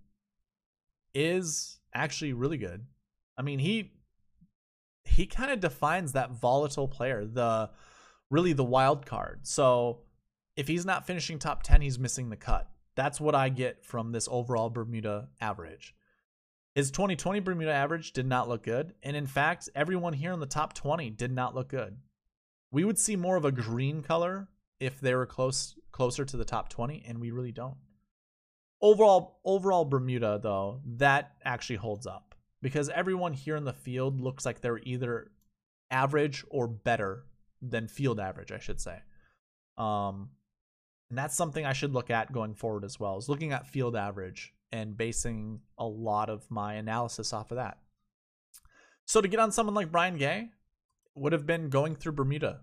is 1.13 1.79
actually 1.93 2.33
really 2.33 2.57
good. 2.57 2.85
I 3.37 3.41
mean, 3.41 3.59
he 3.59 3.91
he 5.19 5.25
kind 5.25 5.51
of 5.51 5.59
defines 5.59 6.13
that 6.13 6.31
volatile 6.31 6.87
player, 6.87 7.25
the 7.25 7.69
really 8.29 8.53
the 8.53 8.63
wild 8.63 9.05
card. 9.05 9.41
So 9.43 10.03
if 10.55 10.69
he's 10.69 10.85
not 10.85 11.05
finishing 11.05 11.37
top 11.37 11.61
10, 11.61 11.81
he's 11.81 11.99
missing 11.99 12.29
the 12.29 12.37
cut. 12.37 12.69
That's 12.95 13.19
what 13.19 13.35
I 13.35 13.49
get 13.49 13.83
from 13.83 14.13
this 14.13 14.29
overall 14.31 14.69
Bermuda 14.69 15.27
average. 15.41 15.93
His 16.73 16.89
2020 16.89 17.41
Bermuda 17.41 17.73
average 17.73 18.13
did 18.13 18.27
not 18.27 18.47
look 18.47 18.63
good. 18.63 18.93
And 19.03 19.17
in 19.17 19.27
fact, 19.27 19.67
everyone 19.75 20.13
here 20.13 20.31
in 20.31 20.39
the 20.39 20.45
top 20.45 20.71
20 20.71 21.09
did 21.09 21.33
not 21.33 21.53
look 21.53 21.67
good. 21.67 21.97
We 22.71 22.85
would 22.85 22.97
see 22.97 23.17
more 23.17 23.35
of 23.35 23.43
a 23.43 23.51
green 23.51 24.01
color 24.01 24.47
if 24.79 25.01
they 25.01 25.13
were 25.15 25.25
close 25.25 25.75
closer 25.91 26.23
to 26.23 26.37
the 26.37 26.45
top 26.45 26.69
20, 26.69 27.03
and 27.05 27.19
we 27.19 27.31
really 27.31 27.51
don't. 27.51 27.75
Overall, 28.81 29.41
overall 29.43 29.83
Bermuda 29.83 30.39
though, 30.41 30.79
that 30.85 31.33
actually 31.43 31.75
holds 31.75 32.07
up 32.07 32.28
because 32.61 32.89
everyone 32.89 33.33
here 33.33 33.55
in 33.55 33.65
the 33.65 33.73
field 33.73 34.19
looks 34.19 34.45
like 34.45 34.61
they're 34.61 34.79
either 34.83 35.31
average 35.91 36.43
or 36.49 36.67
better 36.67 37.25
than 37.61 37.87
field 37.87 38.19
average, 38.19 38.51
I 38.51 38.59
should 38.59 38.81
say. 38.81 38.99
Um, 39.77 40.29
and 41.09 41.17
that's 41.17 41.35
something 41.35 41.65
I 41.65 41.73
should 41.73 41.93
look 41.93 42.09
at 42.09 42.31
going 42.31 42.53
forward 42.53 42.83
as 42.83 42.99
well, 42.99 43.17
is 43.17 43.29
looking 43.29 43.51
at 43.51 43.67
field 43.67 43.95
average 43.95 44.53
and 44.71 44.97
basing 44.97 45.61
a 45.77 45.85
lot 45.85 46.29
of 46.29 46.49
my 46.51 46.75
analysis 46.75 47.33
off 47.33 47.51
of 47.51 47.57
that. 47.57 47.77
So 49.05 49.21
to 49.21 49.27
get 49.27 49.39
on 49.39 49.51
someone 49.51 49.73
like 49.73 49.91
Brian 49.91 50.17
Gay 50.17 50.49
would 51.15 51.33
have 51.33 51.45
been 51.45 51.69
going 51.69 51.95
through 51.95 52.11
Bermuda. 52.13 52.61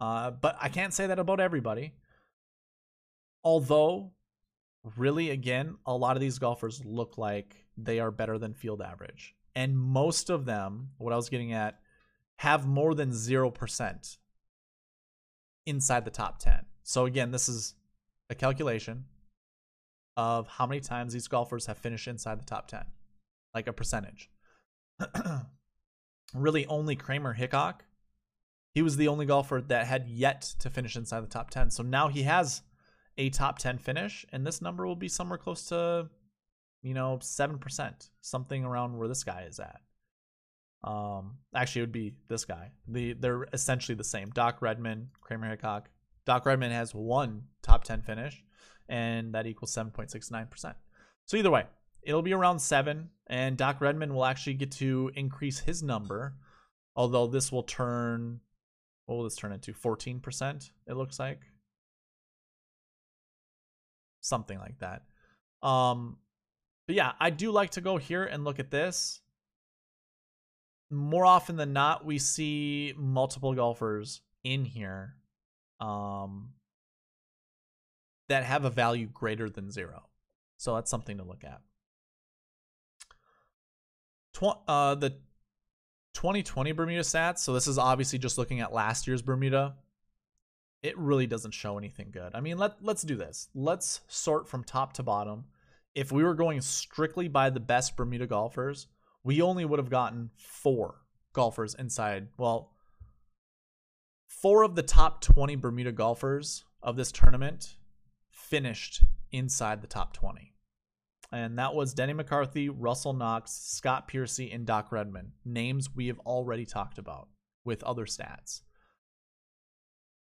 Uh, 0.00 0.30
but 0.30 0.56
I 0.60 0.68
can't 0.68 0.92
say 0.92 1.06
that 1.06 1.18
about 1.18 1.40
everybody. 1.40 1.94
Although, 3.42 4.12
really, 4.96 5.30
again, 5.30 5.76
a 5.86 5.96
lot 5.96 6.16
of 6.16 6.20
these 6.20 6.38
golfers 6.38 6.84
look 6.84 7.16
like 7.16 7.63
they 7.76 8.00
are 8.00 8.10
better 8.10 8.38
than 8.38 8.54
field 8.54 8.82
average. 8.82 9.34
And 9.54 9.78
most 9.78 10.30
of 10.30 10.44
them, 10.44 10.90
what 10.98 11.12
I 11.12 11.16
was 11.16 11.28
getting 11.28 11.52
at, 11.52 11.78
have 12.36 12.66
more 12.66 12.94
than 12.94 13.10
0% 13.10 14.16
inside 15.66 16.04
the 16.04 16.10
top 16.10 16.38
10. 16.38 16.66
So 16.82 17.06
again, 17.06 17.30
this 17.30 17.48
is 17.48 17.74
a 18.28 18.34
calculation 18.34 19.04
of 20.16 20.46
how 20.46 20.66
many 20.66 20.80
times 20.80 21.12
these 21.12 21.28
golfers 21.28 21.66
have 21.66 21.78
finished 21.78 22.08
inside 22.08 22.40
the 22.40 22.44
top 22.44 22.68
10, 22.68 22.84
like 23.54 23.66
a 23.66 23.72
percentage. 23.72 24.30
really, 26.34 26.66
only 26.66 26.96
Kramer 26.96 27.32
Hickok, 27.32 27.84
he 28.74 28.82
was 28.82 28.96
the 28.96 29.08
only 29.08 29.26
golfer 29.26 29.62
that 29.68 29.86
had 29.86 30.08
yet 30.08 30.42
to 30.60 30.70
finish 30.70 30.96
inside 30.96 31.20
the 31.20 31.28
top 31.28 31.50
10. 31.50 31.70
So 31.70 31.82
now 31.82 32.08
he 32.08 32.24
has 32.24 32.62
a 33.16 33.30
top 33.30 33.58
10 33.58 33.78
finish, 33.78 34.26
and 34.32 34.46
this 34.46 34.60
number 34.60 34.86
will 34.86 34.96
be 34.96 35.08
somewhere 35.08 35.38
close 35.38 35.66
to, 35.66 36.08
you 36.84 36.92
know, 36.92 37.18
7%, 37.20 38.08
something 38.20 38.64
around 38.64 38.96
where 38.96 39.08
this 39.08 39.24
guy 39.24 39.46
is 39.48 39.58
at. 39.58 39.80
Um, 40.84 41.38
actually, 41.54 41.80
it 41.80 41.84
would 41.84 41.92
be 41.92 42.14
this 42.28 42.44
guy. 42.44 42.70
The 42.86 43.14
they're 43.14 43.46
essentially 43.54 43.96
the 43.96 44.04
same. 44.04 44.28
Doc 44.30 44.60
Redman, 44.60 45.08
Kramer 45.22 45.48
Hickok. 45.48 45.88
Doc 46.26 46.44
Redman 46.44 46.72
has 46.72 46.94
one 46.94 47.44
top 47.62 47.84
ten 47.84 48.02
finish, 48.02 48.44
and 48.86 49.34
that 49.34 49.46
equals 49.46 49.72
seven 49.72 49.92
point 49.92 50.10
six 50.10 50.30
nine 50.30 50.46
percent. 50.46 50.76
So 51.24 51.38
either 51.38 51.50
way, 51.50 51.64
it'll 52.02 52.20
be 52.20 52.34
around 52.34 52.58
seven, 52.58 53.08
and 53.28 53.56
Doc 53.56 53.80
Redman 53.80 54.12
will 54.12 54.26
actually 54.26 54.54
get 54.54 54.72
to 54.72 55.10
increase 55.14 55.60
his 55.60 55.82
number. 55.82 56.34
Although 56.94 57.28
this 57.28 57.50
will 57.50 57.62
turn, 57.62 58.40
what 59.06 59.16
will 59.16 59.24
this 59.24 59.36
turn 59.36 59.52
into? 59.52 59.72
Fourteen 59.72 60.20
percent. 60.20 60.70
It 60.86 60.98
looks 60.98 61.18
like 61.18 61.40
something 64.20 64.58
like 64.58 64.80
that. 64.80 65.04
Um, 65.66 66.18
but 66.86 66.96
yeah, 66.96 67.12
I 67.20 67.30
do 67.30 67.50
like 67.50 67.70
to 67.70 67.80
go 67.80 67.96
here 67.96 68.24
and 68.24 68.44
look 68.44 68.58
at 68.58 68.70
this 68.70 69.20
more 70.94 71.26
often 71.26 71.56
than 71.56 71.72
not, 71.72 72.04
we 72.04 72.18
see 72.18 72.94
multiple 72.96 73.54
golfers 73.54 74.20
in 74.42 74.64
here 74.64 75.14
um, 75.80 76.50
that 78.28 78.44
have 78.44 78.64
a 78.64 78.70
value 78.70 79.06
greater 79.06 79.50
than 79.50 79.70
zero. 79.70 80.04
So 80.56 80.74
that's 80.74 80.90
something 80.90 81.18
to 81.18 81.24
look 81.24 81.44
at. 81.44 81.60
Tw- 84.34 84.68
uh, 84.68 84.94
the 84.94 85.10
2020 86.14 86.72
Bermuda 86.72 87.02
stats. 87.02 87.38
So 87.38 87.52
this 87.52 87.66
is 87.66 87.78
obviously 87.78 88.18
just 88.18 88.38
looking 88.38 88.60
at 88.60 88.72
last 88.72 89.06
year's 89.06 89.22
Bermuda. 89.22 89.74
It 90.82 90.96
really 90.98 91.26
doesn't 91.26 91.52
show 91.52 91.78
anything 91.78 92.10
good. 92.10 92.34
I 92.34 92.40
mean, 92.40 92.58
let 92.58 92.74
let's 92.82 93.02
do 93.02 93.16
this. 93.16 93.48
Let's 93.54 94.02
sort 94.06 94.46
from 94.46 94.64
top 94.64 94.92
to 94.94 95.02
bottom. 95.02 95.44
If 95.94 96.10
we 96.10 96.24
were 96.24 96.34
going 96.34 96.60
strictly 96.60 97.28
by 97.28 97.50
the 97.50 97.60
best 97.60 97.96
Bermuda 97.96 98.26
golfers, 98.26 98.88
we 99.22 99.40
only 99.40 99.64
would 99.64 99.78
have 99.78 99.90
gotten 99.90 100.30
four 100.36 100.96
golfers 101.32 101.74
inside. 101.74 102.28
Well, 102.36 102.72
four 104.26 104.64
of 104.64 104.74
the 104.74 104.82
top 104.82 105.20
20 105.20 105.56
Bermuda 105.56 105.92
golfers 105.92 106.64
of 106.82 106.96
this 106.96 107.12
tournament 107.12 107.76
finished 108.30 109.04
inside 109.30 109.80
the 109.80 109.86
top 109.86 110.12
20. 110.12 110.52
And 111.32 111.58
that 111.58 111.74
was 111.74 111.94
Denny 111.94 112.12
McCarthy, 112.12 112.68
Russell 112.68 113.12
Knox, 113.12 113.52
Scott 113.52 114.06
Piercy, 114.06 114.50
and 114.52 114.66
Doc 114.66 114.92
Redman. 114.92 115.32
Names 115.44 115.88
we 115.94 116.08
have 116.08 116.18
already 116.20 116.64
talked 116.64 116.98
about 116.98 117.28
with 117.64 117.82
other 117.82 118.04
stats. 118.04 118.60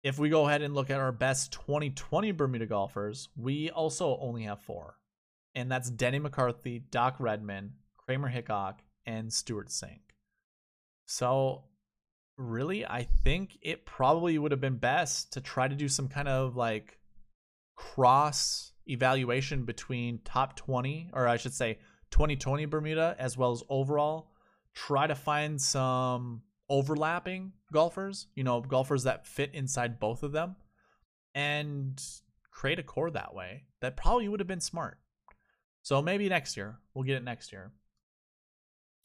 If 0.03 0.19
we 0.19 0.29
go 0.29 0.47
ahead 0.47 0.61
and 0.61 0.73
look 0.73 0.89
at 0.89 0.99
our 0.99 1.11
best 1.11 1.51
2020 1.51 2.31
Bermuda 2.31 2.65
golfers, 2.65 3.29
we 3.35 3.69
also 3.69 4.17
only 4.19 4.43
have 4.43 4.61
four. 4.61 4.97
And 5.55 5.71
that's 5.71 5.89
Denny 5.89 6.19
McCarthy, 6.19 6.79
Doc 6.79 7.15
Redman, 7.19 7.73
Kramer 7.97 8.29
Hickok, 8.29 8.81
and 9.05 9.31
Stewart 9.31 9.69
Cink. 9.69 9.99
So, 11.05 11.65
really, 12.37 12.85
I 12.85 13.03
think 13.23 13.57
it 13.61 13.85
probably 13.85 14.37
would 14.37 14.51
have 14.51 14.61
been 14.61 14.77
best 14.77 15.33
to 15.33 15.41
try 15.41 15.67
to 15.67 15.75
do 15.75 15.87
some 15.87 16.07
kind 16.07 16.27
of 16.27 16.55
like 16.55 16.97
cross 17.75 18.71
evaluation 18.87 19.65
between 19.65 20.19
top 20.25 20.55
20, 20.55 21.11
or 21.13 21.27
I 21.27 21.37
should 21.37 21.53
say 21.53 21.79
2020 22.11 22.65
Bermuda, 22.65 23.15
as 23.19 23.37
well 23.37 23.51
as 23.51 23.63
overall. 23.69 24.31
Try 24.73 25.05
to 25.05 25.15
find 25.15 25.61
some 25.61 26.41
overlapping 26.69 27.53
golfers, 27.71 28.27
you 28.33 28.43
know, 28.43 28.61
golfers 28.61 29.03
that 29.03 29.27
fit 29.27 29.51
inside 29.53 29.99
both 29.99 30.23
of 30.23 30.31
them, 30.31 30.55
and 31.35 32.01
create 32.51 32.79
a 32.79 32.83
core 32.83 33.11
that 33.11 33.35
way. 33.35 33.65
That 33.81 33.97
probably 33.97 34.27
would 34.27 34.39
have 34.39 34.47
been 34.47 34.61
smart. 34.61 34.97
So 35.83 36.01
maybe 36.01 36.27
next 36.29 36.57
year. 36.57 36.77
We'll 36.93 37.03
get 37.03 37.17
it 37.17 37.23
next 37.23 37.51
year. 37.51 37.71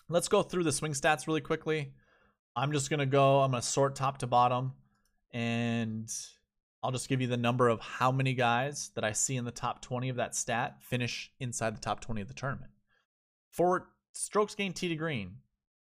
Let's 0.08 0.28
go 0.28 0.42
through 0.42 0.64
the 0.64 0.72
swing 0.72 0.92
stats 0.92 1.26
really 1.26 1.40
quickly. 1.40 1.92
I'm 2.56 2.72
just 2.72 2.88
going 2.88 3.00
to 3.00 3.06
go, 3.06 3.40
I'm 3.40 3.50
going 3.50 3.60
to 3.60 3.66
sort 3.66 3.94
top 3.94 4.18
to 4.18 4.26
bottom, 4.26 4.72
and 5.32 6.10
I'll 6.82 6.92
just 6.92 7.08
give 7.08 7.20
you 7.20 7.26
the 7.26 7.36
number 7.36 7.68
of 7.68 7.80
how 7.80 8.10
many 8.10 8.32
guys 8.32 8.90
that 8.94 9.04
I 9.04 9.12
see 9.12 9.36
in 9.36 9.44
the 9.44 9.50
top 9.50 9.82
20 9.82 10.08
of 10.08 10.16
that 10.16 10.34
stat 10.34 10.76
finish 10.80 11.30
inside 11.40 11.76
the 11.76 11.80
top 11.80 12.00
20 12.00 12.22
of 12.22 12.28
the 12.28 12.34
tournament. 12.34 12.70
For 13.50 13.88
strokes 14.12 14.54
gained 14.54 14.76
tee 14.76 14.88
to 14.88 14.96
green, 14.96 15.36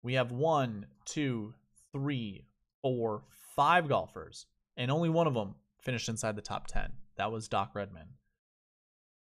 we 0.02 0.14
have 0.14 0.30
one, 0.32 0.86
two, 1.06 1.54
three, 1.92 2.44
four, 2.82 3.24
five 3.56 3.88
golfers, 3.88 4.46
and 4.76 4.90
only 4.90 5.08
one 5.08 5.26
of 5.26 5.34
them 5.34 5.54
finished 5.80 6.08
inside 6.08 6.36
the 6.36 6.42
top 6.42 6.66
10. 6.66 6.92
That 7.16 7.32
was 7.32 7.48
Doc 7.48 7.70
Redman. 7.74 8.08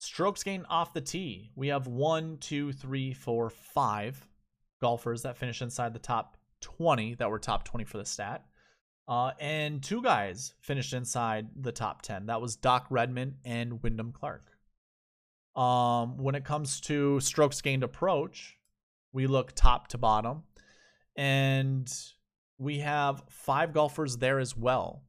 Strokes 0.06 0.44
gained 0.44 0.68
off 0.70 0.94
the 0.94 1.02
tee, 1.02 1.50
we 1.56 1.70
have 1.70 1.88
one, 1.88 2.38
two, 2.38 2.72
three, 2.72 3.12
four, 3.12 3.50
five 3.50 4.28
golfers 4.80 5.24
that 5.24 5.36
finished 5.36 5.64
inside 5.64 5.94
the 5.94 6.00
top 6.00 6.38
20 6.62 7.16
that 7.16 7.28
were 7.28 7.40
top 7.40 7.66
20 7.66 7.86
for 7.86 7.98
the 7.98 8.06
stat. 8.06 8.46
Uh, 9.08 9.32
and 9.40 9.82
two 9.82 10.04
guys 10.04 10.54
finished 10.62 10.94
inside 10.94 11.48
the 11.60 11.72
top 11.72 12.04
10. 12.04 12.28
That 12.28 12.40
was 12.40 12.56
Doc 12.56 12.86
Redman 12.92 13.38
and 13.44 13.82
Wyndham 13.82 14.12
Clark. 14.12 14.44
Um, 15.56 16.18
when 16.18 16.36
it 16.36 16.46
comes 16.46 16.82
to 16.82 17.20
strokes 17.20 17.60
gained 17.62 17.84
approach, 17.84 18.60
we 19.12 19.26
look 19.26 19.54
top 19.56 19.88
to 19.88 19.98
bottom, 19.98 20.44
and 21.16 21.92
we 22.60 22.78
have 22.80 23.24
five 23.28 23.74
golfers 23.74 24.18
there 24.18 24.38
as 24.38 24.56
well, 24.56 25.02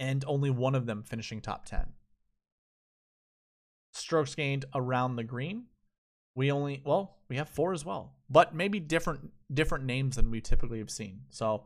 and 0.00 0.24
only 0.26 0.50
one 0.50 0.74
of 0.74 0.86
them 0.86 1.04
finishing 1.04 1.40
top 1.40 1.64
10. 1.64 1.92
Strokes 3.98 4.34
gained 4.34 4.64
around 4.74 5.16
the 5.16 5.24
green, 5.24 5.64
we 6.34 6.50
only 6.50 6.82
well 6.84 7.16
we 7.28 7.36
have 7.36 7.48
four 7.48 7.72
as 7.72 7.84
well 7.84 8.18
but 8.30 8.54
maybe 8.54 8.80
different 8.80 9.30
different 9.52 9.84
names 9.84 10.16
than 10.16 10.30
we 10.30 10.40
typically 10.40 10.78
have 10.78 10.90
seen. 10.90 11.20
So 11.30 11.64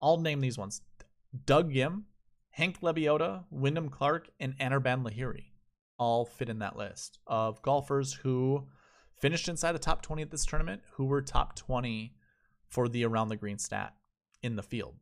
i'll 0.00 0.18
name 0.18 0.40
these 0.40 0.58
ones. 0.58 0.82
Doug 1.46 1.72
ghim 1.72 2.04
hank 2.50 2.80
lebioda 2.80 3.44
wyndham 3.50 3.88
clark 3.88 4.28
and 4.40 4.56
anirban 4.58 5.04
lahiri. 5.04 5.52
All 5.98 6.24
fit 6.24 6.48
in 6.48 6.60
that 6.60 6.76
list 6.76 7.18
of 7.26 7.60
golfers 7.62 8.14
who 8.14 8.66
finished 9.16 9.48
inside 9.48 9.72
the 9.72 9.80
top 9.80 10.00
20 10.00 10.22
at 10.22 10.30
this 10.30 10.46
tournament, 10.46 10.82
who 10.92 11.04
were 11.04 11.20
top 11.20 11.56
20 11.56 12.14
for 12.68 12.88
the 12.88 13.04
around 13.04 13.28
the 13.28 13.36
green 13.36 13.58
stat 13.58 13.94
in 14.42 14.54
the 14.54 14.62
field. 14.62 14.94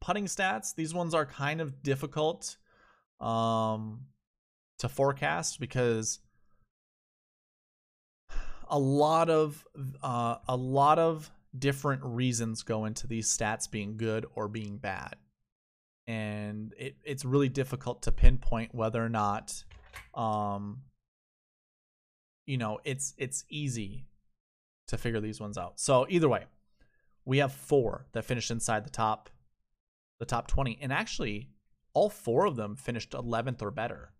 Putting 0.00 0.24
stats, 0.24 0.74
these 0.74 0.94
ones 0.94 1.12
are 1.12 1.26
kind 1.26 1.60
of 1.60 1.82
difficult. 1.82 2.56
Um, 3.20 4.06
to 4.78 4.88
forecast 4.88 5.60
because 5.60 6.20
a 8.68 8.78
lot 8.78 9.30
of 9.30 9.66
uh, 10.02 10.36
a 10.46 10.56
lot 10.56 10.98
of 10.98 11.30
different 11.58 12.02
reasons 12.04 12.62
go 12.62 12.84
into 12.84 13.06
these 13.06 13.28
stats 13.28 13.70
being 13.70 13.96
good 13.96 14.26
or 14.34 14.48
being 14.48 14.76
bad. 14.76 15.16
And 16.06 16.74
it, 16.78 16.96
it's 17.04 17.24
really 17.24 17.48
difficult 17.48 18.02
to 18.02 18.12
pinpoint 18.12 18.74
whether 18.74 19.04
or 19.04 19.08
not 19.08 19.64
um 20.14 20.82
you 22.46 22.56
know 22.56 22.78
it's 22.84 23.14
it's 23.18 23.44
easy 23.50 24.06
to 24.86 24.96
figure 24.96 25.20
these 25.20 25.40
ones 25.40 25.58
out. 25.58 25.78
So 25.80 26.06
either 26.08 26.28
way 26.28 26.44
we 27.24 27.38
have 27.38 27.52
four 27.52 28.06
that 28.12 28.24
finished 28.24 28.50
inside 28.50 28.84
the 28.84 28.90
top 28.90 29.28
the 30.18 30.24
top 30.24 30.48
20 30.48 30.78
and 30.80 30.92
actually 30.92 31.50
all 31.92 32.08
four 32.08 32.46
of 32.46 32.56
them 32.56 32.74
finished 32.74 33.10
11th 33.10 33.62
or 33.62 33.70
better 33.70 34.12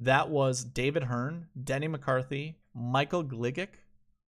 that 0.00 0.28
was 0.28 0.64
david 0.64 1.04
hearn 1.04 1.46
denny 1.62 1.88
mccarthy 1.88 2.58
michael 2.74 3.24
gligic 3.24 3.68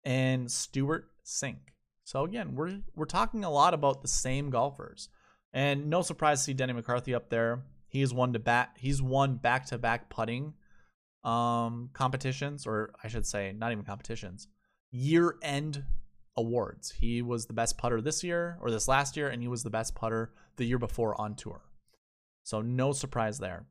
and 0.04 0.52
stewart 0.52 1.10
Cink. 1.26 1.58
so 2.04 2.24
again 2.24 2.56
we're 2.56 2.80
we're 2.96 3.06
talking 3.06 3.44
a 3.44 3.50
lot 3.50 3.74
about 3.74 4.02
the 4.02 4.08
same 4.08 4.50
golfers 4.50 5.10
and 5.54 5.90
no 5.90 6.02
surprise 6.02 6.40
to 6.40 6.44
see 6.46 6.54
Denny 6.54 6.74
McCarthy 6.74 7.16
up 7.16 7.30
there. 7.30 7.64
He's 7.88 8.14
won 8.14 8.34
to 8.34 8.40
bat. 8.40 8.76
He's 8.78 9.02
won 9.02 9.38
back 9.38 9.66
to 9.68 9.78
back 9.78 10.10
putting 10.10 10.54
um, 11.24 11.90
competitions, 11.94 12.68
or 12.68 12.94
I 13.04 13.08
should 13.08 13.26
say, 13.26 13.54
not 13.58 13.72
even 13.72 13.84
competitions, 13.84 14.48
year 14.92 15.36
end 15.42 15.84
awards. 16.36 16.92
He 16.92 17.22
was 17.22 17.46
the 17.48 17.54
best 17.54 17.78
putter 17.78 18.02
this 18.02 18.24
year 18.24 18.58
or 18.62 18.70
this 18.70 18.88
last 18.88 19.18
year, 19.18 19.30
and 19.30 19.42
he 19.42 19.48
was 19.48 19.64
the 19.64 19.70
best 19.70 19.96
putter 19.96 20.32
the 20.58 20.66
year 20.66 20.78
before 20.78 21.20
on 21.20 21.36
tour. 21.36 21.62
So 22.44 22.62
no 22.62 22.92
surprise 22.92 23.40
there. 23.40 23.66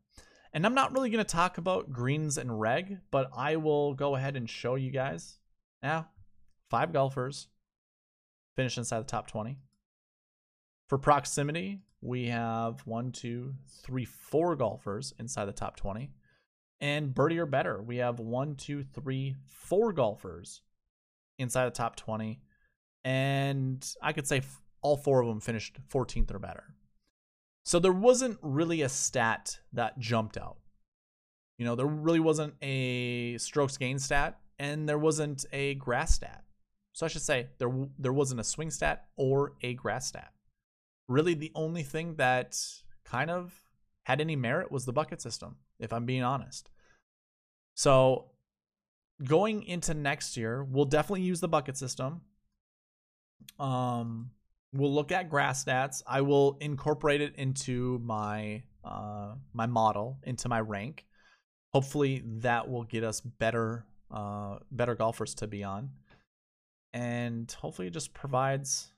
And 0.56 0.64
I'm 0.64 0.72
not 0.72 0.94
really 0.94 1.10
going 1.10 1.22
to 1.22 1.30
talk 1.30 1.58
about 1.58 1.92
greens 1.92 2.38
and 2.38 2.58
reg, 2.58 2.96
but 3.10 3.28
I 3.36 3.56
will 3.56 3.92
go 3.92 4.16
ahead 4.16 4.36
and 4.36 4.48
show 4.48 4.74
you 4.74 4.90
guys. 4.90 5.36
Now, 5.82 6.08
five 6.70 6.94
golfers 6.94 7.48
finish 8.56 8.78
inside 8.78 9.00
the 9.00 9.04
top 9.04 9.28
20. 9.28 9.58
For 10.88 10.96
proximity, 10.96 11.82
we 12.00 12.28
have 12.28 12.80
one, 12.86 13.12
two, 13.12 13.52
three, 13.84 14.06
four 14.06 14.56
golfers 14.56 15.12
inside 15.18 15.44
the 15.44 15.52
top 15.52 15.76
20. 15.76 16.10
And 16.80 17.14
birdie 17.14 17.38
or 17.38 17.44
better, 17.44 17.82
we 17.82 17.98
have 17.98 18.18
one, 18.18 18.54
two, 18.54 18.82
three, 18.82 19.34
four 19.44 19.92
golfers 19.92 20.62
inside 21.38 21.66
the 21.66 21.70
top 21.72 21.96
20. 21.96 22.40
And 23.04 23.86
I 24.00 24.14
could 24.14 24.26
say 24.26 24.40
all 24.80 24.96
four 24.96 25.20
of 25.20 25.28
them 25.28 25.40
finished 25.40 25.76
14th 25.92 26.32
or 26.32 26.38
better. 26.38 26.64
So 27.66 27.78
there 27.78 27.92
wasn't 27.92 28.38
really 28.40 28.80
a 28.80 28.88
stat 28.88 29.58
that 29.74 29.98
jumped 29.98 30.38
out. 30.38 30.56
You 31.58 31.66
know, 31.66 31.74
there 31.74 31.86
really 31.86 32.20
wasn't 32.20 32.54
a 32.62 33.36
strokes 33.38 33.76
gain 33.76 33.98
stat 33.98 34.38
and 34.58 34.88
there 34.88 34.98
wasn't 34.98 35.44
a 35.52 35.74
grass 35.74 36.14
stat. 36.14 36.44
So 36.92 37.04
I 37.04 37.10
should 37.10 37.22
say 37.22 37.48
there 37.58 37.70
there 37.98 38.12
wasn't 38.12 38.40
a 38.40 38.44
swing 38.44 38.70
stat 38.70 39.06
or 39.18 39.52
a 39.60 39.74
grass 39.74 40.06
stat 40.06 40.32
really 41.08 41.34
the 41.34 41.52
only 41.54 41.82
thing 41.82 42.16
that 42.16 42.58
kind 43.04 43.30
of 43.30 43.60
had 44.04 44.20
any 44.20 44.36
merit 44.36 44.70
was 44.70 44.84
the 44.84 44.92
bucket 44.92 45.20
system, 45.20 45.56
if 45.78 45.92
I'm 45.92 46.06
being 46.06 46.22
honest. 46.22 46.70
So 47.74 48.30
going 49.24 49.62
into 49.64 49.94
next 49.94 50.36
year, 50.36 50.64
we'll 50.64 50.84
definitely 50.84 51.22
use 51.22 51.40
the 51.40 51.48
bucket 51.48 51.76
system. 51.76 52.22
Um, 53.58 54.30
we'll 54.72 54.94
look 54.94 55.12
at 55.12 55.30
grass 55.30 55.64
stats. 55.64 56.02
I 56.06 56.20
will 56.20 56.56
incorporate 56.60 57.20
it 57.20 57.34
into 57.36 58.00
my 58.04 58.62
uh, 58.84 59.34
my 59.52 59.66
model, 59.66 60.18
into 60.22 60.48
my 60.48 60.60
rank. 60.60 61.06
Hopefully, 61.72 62.22
that 62.24 62.68
will 62.68 62.84
get 62.84 63.04
us 63.04 63.20
better 63.20 63.86
uh, 64.10 64.58
better 64.70 64.94
golfers 64.94 65.34
to 65.36 65.46
be 65.46 65.64
on, 65.64 65.90
and 66.92 67.50
hopefully, 67.60 67.88
it 67.88 67.92
just 67.92 68.14
provides 68.14 68.92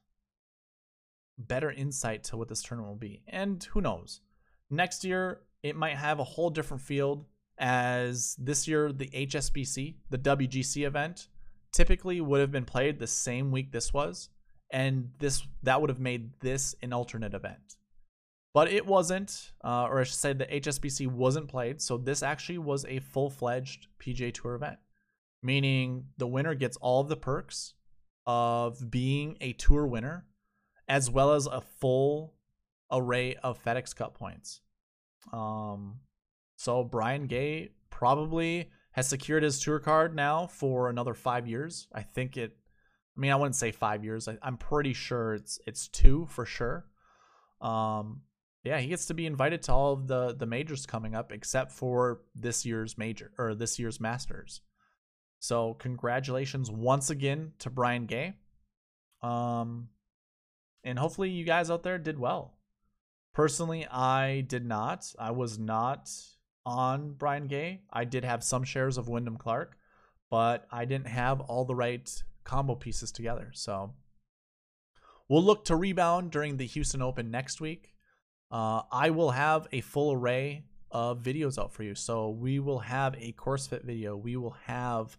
better 1.38 1.70
insight 1.70 2.24
to 2.24 2.36
what 2.36 2.48
this 2.48 2.62
tournament 2.62 2.90
will 2.90 2.98
be. 2.98 3.22
And 3.28 3.62
who 3.62 3.80
knows? 3.80 4.20
Next 4.70 5.04
year, 5.04 5.40
it 5.62 5.76
might 5.76 5.96
have 5.96 6.18
a 6.18 6.24
whole 6.24 6.50
different 6.50 6.82
field 6.82 7.24
as 7.58 8.36
this 8.38 8.68
year, 8.68 8.92
the 8.92 9.08
HSBC, 9.08 9.96
the 10.10 10.18
WGC 10.18 10.86
event, 10.86 11.28
typically 11.72 12.20
would 12.20 12.40
have 12.40 12.52
been 12.52 12.64
played 12.64 12.98
the 12.98 13.06
same 13.06 13.50
week 13.50 13.72
this 13.72 13.92
was. 13.92 14.28
And 14.70 15.10
this 15.18 15.46
that 15.62 15.80
would 15.80 15.90
have 15.90 16.00
made 16.00 16.38
this 16.40 16.74
an 16.82 16.92
alternate 16.92 17.34
event. 17.34 17.76
But 18.54 18.70
it 18.72 18.86
wasn't, 18.86 19.52
uh, 19.62 19.84
or 19.84 20.00
I 20.00 20.04
should 20.04 20.16
say 20.16 20.32
the 20.32 20.46
HSBC 20.46 21.06
wasn't 21.06 21.48
played. 21.48 21.80
So 21.80 21.96
this 21.96 22.22
actually 22.22 22.58
was 22.58 22.84
a 22.86 22.98
full 22.98 23.30
fledged 23.30 23.86
PGA 24.00 24.32
Tour 24.32 24.54
event, 24.54 24.78
meaning 25.42 26.06
the 26.16 26.26
winner 26.26 26.54
gets 26.54 26.76
all 26.78 27.00
of 27.00 27.08
the 27.08 27.16
perks 27.16 27.74
of 28.26 28.90
being 28.90 29.36
a 29.40 29.52
tour 29.54 29.86
winner 29.86 30.26
as 30.88 31.10
well 31.10 31.32
as 31.34 31.46
a 31.46 31.60
full 31.60 32.34
array 32.90 33.36
of 33.42 33.62
FedEx 33.62 33.94
Cup 33.94 34.18
points. 34.18 34.60
Um, 35.32 36.00
so 36.56 36.82
Brian 36.82 37.26
Gay 37.26 37.70
probably 37.90 38.70
has 38.92 39.08
secured 39.08 39.42
his 39.42 39.60
tour 39.60 39.78
card 39.78 40.14
now 40.14 40.46
for 40.46 40.88
another 40.88 41.14
five 41.14 41.46
years. 41.46 41.88
I 41.92 42.02
think 42.02 42.36
it. 42.36 42.56
I 43.18 43.20
mean, 43.20 43.32
I 43.32 43.36
wouldn't 43.36 43.56
say 43.56 43.72
five 43.72 44.04
years. 44.04 44.28
I, 44.28 44.38
am 44.42 44.56
pretty 44.56 44.92
sure 44.92 45.34
it's 45.34 45.58
it's 45.66 45.88
two 45.88 46.26
for 46.30 46.46
sure. 46.46 46.86
Um, 47.60 48.22
yeah, 48.62 48.78
he 48.78 48.88
gets 48.88 49.06
to 49.06 49.14
be 49.14 49.26
invited 49.26 49.62
to 49.62 49.72
all 49.72 49.92
of 49.94 50.06
the 50.06 50.34
the 50.34 50.46
majors 50.46 50.86
coming 50.86 51.16
up, 51.16 51.32
except 51.32 51.72
for 51.72 52.20
this 52.36 52.64
year's 52.64 52.96
major 52.96 53.32
or 53.36 53.56
this 53.56 53.76
year's 53.78 54.00
Masters. 54.00 54.60
So 55.40 55.74
congratulations 55.74 56.70
once 56.70 57.10
again 57.10 57.52
to 57.58 57.70
Brian 57.70 58.06
Gay. 58.06 58.34
Um, 59.20 59.88
and 60.84 60.96
hopefully 60.96 61.30
you 61.30 61.44
guys 61.44 61.70
out 61.70 61.82
there 61.82 61.98
did 61.98 62.20
well. 62.20 62.54
Personally, 63.34 63.86
I 63.86 64.42
did 64.42 64.64
not. 64.64 65.12
I 65.18 65.32
was 65.32 65.58
not 65.58 66.10
on 66.64 67.14
Brian 67.14 67.48
Gay. 67.48 67.82
I 67.92 68.04
did 68.04 68.24
have 68.24 68.44
some 68.44 68.62
shares 68.62 68.96
of 68.96 69.08
Wyndham 69.08 69.38
Clark, 69.38 69.76
but 70.30 70.66
I 70.70 70.84
didn't 70.84 71.08
have 71.08 71.40
all 71.40 71.64
the 71.64 71.74
right 71.74 72.22
combo 72.48 72.74
pieces 72.74 73.12
together. 73.12 73.50
So 73.52 73.92
we'll 75.28 75.44
look 75.44 75.66
to 75.66 75.76
rebound 75.76 76.30
during 76.32 76.56
the 76.56 76.66
Houston 76.66 77.02
Open 77.02 77.30
next 77.30 77.60
week. 77.60 77.92
Uh, 78.50 78.80
I 78.90 79.10
will 79.10 79.32
have 79.32 79.68
a 79.70 79.82
full 79.82 80.12
array 80.12 80.64
of 80.90 81.22
videos 81.22 81.58
out 81.58 81.72
for 81.74 81.82
you. 81.82 81.94
So 81.94 82.30
we 82.30 82.58
will 82.58 82.78
have 82.78 83.14
a 83.18 83.32
course 83.32 83.66
fit 83.66 83.84
video. 83.84 84.16
We 84.16 84.36
will 84.36 84.56
have 84.64 85.18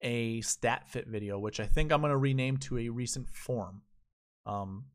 a 0.00 0.40
stat 0.40 0.88
fit 0.88 1.06
video, 1.06 1.38
which 1.38 1.60
I 1.60 1.66
think 1.66 1.92
I'm 1.92 2.00
going 2.00 2.10
to 2.10 2.16
rename 2.16 2.56
to 2.58 2.78
a 2.78 2.88
recent 2.88 3.28
form. 3.28 3.82
Um, 4.46 4.86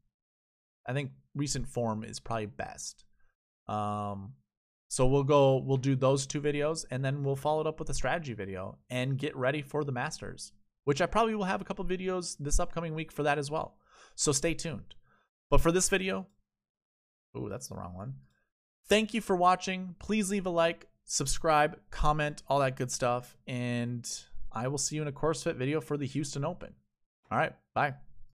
I 0.87 0.93
think 0.93 1.11
recent 1.35 1.67
form 1.67 2.03
is 2.03 2.19
probably 2.19 2.47
best. 2.47 3.05
Um, 3.67 4.33
so 4.87 5.05
we'll 5.05 5.23
go, 5.23 5.57
we'll 5.57 5.77
do 5.77 5.95
those 5.95 6.25
two 6.25 6.41
videos, 6.41 6.85
and 6.89 7.05
then 7.05 7.23
we'll 7.23 7.35
follow 7.35 7.61
it 7.61 7.67
up 7.67 7.79
with 7.79 7.89
a 7.89 7.93
strategy 7.93 8.33
video 8.33 8.77
and 8.89 9.17
get 9.17 9.35
ready 9.35 9.61
for 9.61 9.83
the 9.83 9.91
Masters, 9.91 10.53
which 10.85 11.01
I 11.01 11.05
probably 11.05 11.35
will 11.35 11.43
have 11.43 11.61
a 11.61 11.65
couple 11.65 11.83
videos 11.83 12.37
this 12.39 12.59
upcoming 12.59 12.95
week 12.95 13.11
for 13.11 13.23
that 13.23 13.37
as 13.37 13.51
well. 13.51 13.75
So 14.15 14.31
stay 14.31 14.53
tuned. 14.53 14.95
But 15.49 15.61
for 15.61 15.71
this 15.71 15.89
video, 15.89 16.27
oh, 17.35 17.49
that's 17.49 17.67
the 17.67 17.75
wrong 17.75 17.93
one. 17.95 18.13
Thank 18.87 19.13
you 19.13 19.21
for 19.21 19.35
watching. 19.35 19.95
Please 19.99 20.31
leave 20.31 20.45
a 20.45 20.49
like, 20.49 20.87
subscribe, 21.03 21.77
comment, 21.91 22.43
all 22.47 22.59
that 22.59 22.77
good 22.77 22.91
stuff, 22.91 23.35
and 23.47 24.09
I 24.51 24.67
will 24.67 24.77
see 24.77 24.95
you 24.95 25.01
in 25.01 25.07
a 25.07 25.11
course 25.11 25.43
fit 25.43 25.55
video 25.55 25.81
for 25.81 25.97
the 25.97 26.07
Houston 26.07 26.45
Open. 26.45 26.73
All 27.31 27.37
right, 27.37 27.53
bye. 27.73 27.95